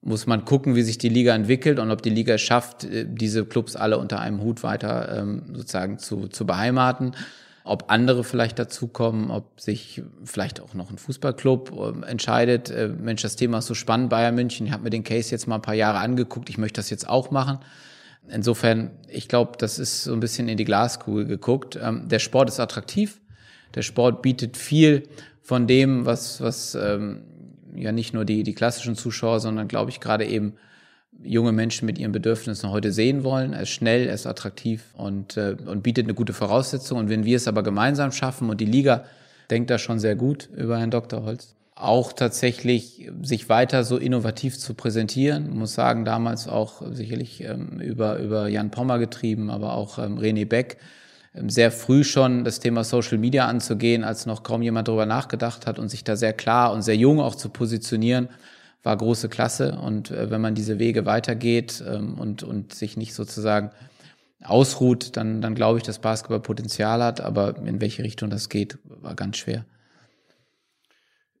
[0.00, 3.06] muss man gucken, wie sich die Liga entwickelt und ob die Liga es schafft, äh,
[3.08, 7.14] diese Clubs alle unter einem Hut weiter ähm, sozusagen zu, zu beheimaten.
[7.64, 13.22] Ob andere vielleicht dazukommen, ob sich vielleicht auch noch ein Fußballclub ähm, entscheidet, äh, Mensch,
[13.22, 15.62] das Thema ist so spannend, Bayern München, ich habe mir den Case jetzt mal ein
[15.62, 17.58] paar Jahre angeguckt, ich möchte das jetzt auch machen
[18.30, 21.78] insofern, ich glaube, das ist so ein bisschen in die Glaskugel geguckt.
[21.82, 23.20] Ähm, der Sport ist attraktiv.
[23.74, 25.08] Der Sport bietet viel
[25.42, 27.22] von dem, was, was ähm,
[27.74, 30.54] ja nicht nur die, die klassischen Zuschauer, sondern glaube ich gerade eben
[31.22, 33.52] junge Menschen mit ihren Bedürfnissen heute sehen wollen.
[33.52, 36.98] Er ist schnell, er ist attraktiv und, äh, und bietet eine gute Voraussetzung.
[36.98, 39.04] Und wenn wir es aber gemeinsam schaffen und die Liga
[39.50, 41.24] denkt da schon sehr gut über Herrn Dr.
[41.24, 45.46] Holz, auch tatsächlich sich weiter so innovativ zu präsentieren.
[45.48, 50.18] Ich muss sagen, damals auch sicherlich ähm, über, über Jan Pommer getrieben, aber auch ähm,
[50.18, 50.78] René Beck,
[51.34, 55.66] ähm, sehr früh schon das Thema Social Media anzugehen, als noch kaum jemand darüber nachgedacht
[55.66, 58.28] hat und sich da sehr klar und sehr jung auch zu positionieren,
[58.82, 59.78] war große Klasse.
[59.78, 63.70] Und äh, wenn man diese Wege weitergeht ähm, und, und sich nicht sozusagen
[64.42, 68.78] ausruht, dann, dann glaube ich, dass Basketball Potenzial hat, aber in welche Richtung das geht,
[68.84, 69.64] war ganz schwer.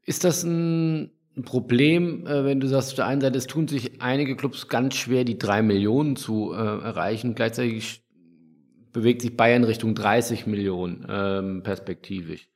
[0.08, 1.10] Ist das ein
[1.44, 4.94] Problem, äh, wenn du sagst, auf der einen Seite, es tun sich einige Clubs ganz
[4.94, 7.34] schwer, die drei Millionen zu äh, erreichen.
[7.34, 8.00] Gleichzeitig
[8.94, 12.48] bewegt sich Bayern Richtung 30 Millionen ähm, perspektivisch.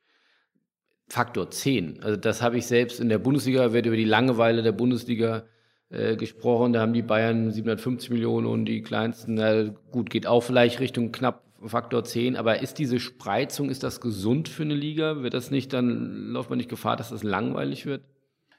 [1.09, 2.03] Faktor 10.
[2.03, 5.45] Also das habe ich selbst in der Bundesliga, wird über die Langeweile der Bundesliga
[5.91, 6.73] äh, gesprochen.
[6.73, 11.13] Da haben die Bayern 750 Millionen und die kleinsten, na, gut, geht auch vielleicht Richtung
[11.13, 12.37] knapp Faktor 10.
[12.37, 15.23] Aber ist diese Spreizung, ist das gesund für eine Liga?
[15.23, 18.03] Wird das nicht, dann läuft man nicht Gefahr, dass das langweilig wird?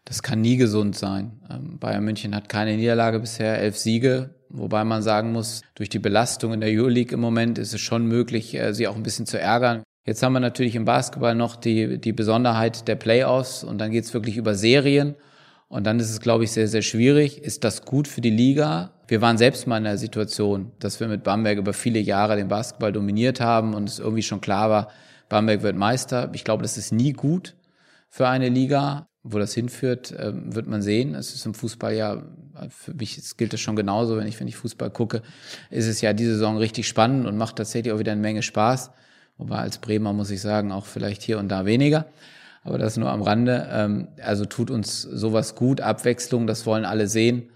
[0.06, 1.40] Das kann nie gesund sein.
[1.50, 4.36] Ähm, Bayern München hat keine Niederlage bisher, elf Siege.
[4.50, 8.06] Wobei man sagen muss, durch die Belastung in der Euroleague im Moment ist es schon
[8.06, 9.84] möglich, äh, sie auch ein bisschen zu ärgern.
[10.06, 14.14] Jetzt haben wir natürlich im Basketball noch die, die Besonderheit der Playoffs und dann geht's
[14.14, 15.16] wirklich über Serien.
[15.70, 17.42] Und dann ist es, glaube ich, sehr, sehr schwierig.
[17.42, 18.92] Ist das gut für die Liga?
[19.14, 22.48] Wir waren selbst mal in der Situation, dass wir mit Bamberg über viele Jahre den
[22.48, 24.88] Basketball dominiert haben und es irgendwie schon klar war,
[25.30, 26.32] Bamberg wird Meister.
[26.34, 27.54] Ich glaube, das ist nie gut
[28.10, 29.08] für eine Liga.
[29.22, 31.14] Wo das hinführt, ähm, wird man sehen.
[31.14, 32.24] Es ist im Fußball ja,
[32.70, 35.22] für mich gilt das schon genauso, wenn ich, wenn ich Fußball gucke,
[35.70, 38.90] ist es ja diese Saison richtig spannend und macht tatsächlich auch wieder eine Menge Spaß.
[39.38, 42.08] Wobei als Bremer muss ich sagen, auch vielleicht hier und da weniger.
[42.64, 43.70] Aber das nur am Rande.
[43.72, 45.82] Ähm, also tut uns sowas gut.
[45.82, 47.52] Abwechslung, das wollen alle sehen.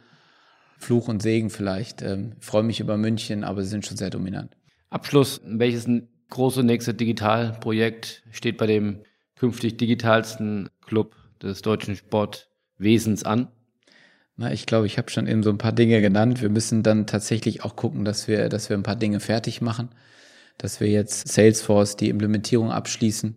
[0.78, 2.01] Fluch und Segen vielleicht.
[2.01, 4.55] Ähm, ich freue mich über München, aber sie sind schon sehr dominant.
[4.89, 5.88] Abschluss, welches
[6.30, 8.99] große nächste Digitalprojekt steht bei dem
[9.38, 13.49] künftig digitalsten Club des deutschen Sportwesens an?
[14.36, 16.41] Na, ich glaube, ich habe schon eben so ein paar Dinge genannt.
[16.41, 19.89] Wir müssen dann tatsächlich auch gucken, dass wir, dass wir ein paar Dinge fertig machen,
[20.59, 23.36] dass wir jetzt Salesforce die Implementierung abschließen,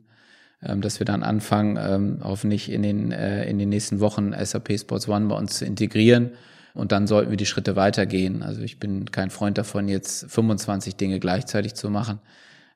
[0.63, 4.79] ähm, dass wir dann anfangen, ähm, hoffentlich in den, äh, in den nächsten Wochen SAP
[4.79, 6.33] Sports One bei uns zu integrieren.
[6.81, 8.43] Und dann sollten wir die Schritte weitergehen.
[8.43, 12.21] Also ich bin kein Freund davon, jetzt 25 Dinge gleichzeitig zu machen.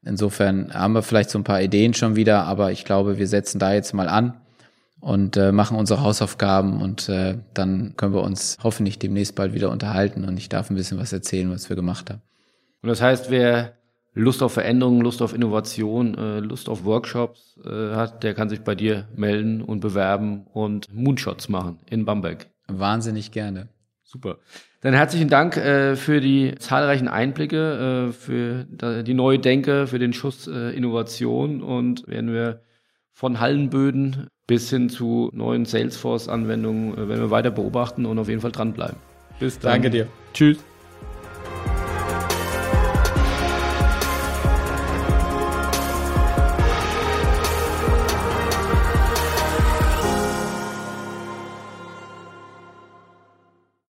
[0.05, 3.59] Insofern haben wir vielleicht so ein paar Ideen schon wieder, aber ich glaube, wir setzen
[3.59, 4.35] da jetzt mal an
[5.01, 9.71] und äh, machen unsere Hausaufgaben und äh, dann können wir uns hoffentlich demnächst bald wieder
[9.71, 12.21] unterhalten und ich darf ein bisschen was erzählen, was wir gemacht haben.
[12.83, 13.73] Und das heißt, wer
[14.13, 18.61] Lust auf Veränderungen, Lust auf Innovation, äh, Lust auf Workshops äh, hat, der kann sich
[18.61, 22.49] bei dir melden und bewerben und Moonshots machen in Bamberg.
[22.67, 23.69] Wahnsinnig gerne.
[24.15, 24.37] Super.
[24.81, 28.65] Dann herzlichen Dank äh, für die zahlreichen Einblicke, äh, für
[29.03, 32.61] die neue Denke, für den Schuss äh, Innovation und werden wir
[33.13, 38.41] von Hallenböden bis hin zu neuen Salesforce-Anwendungen, äh, werden wir weiter beobachten und auf jeden
[38.41, 38.99] Fall dranbleiben.
[39.41, 39.73] Bis dann.
[39.73, 40.07] Danke dir.
[40.33, 40.59] Tschüss.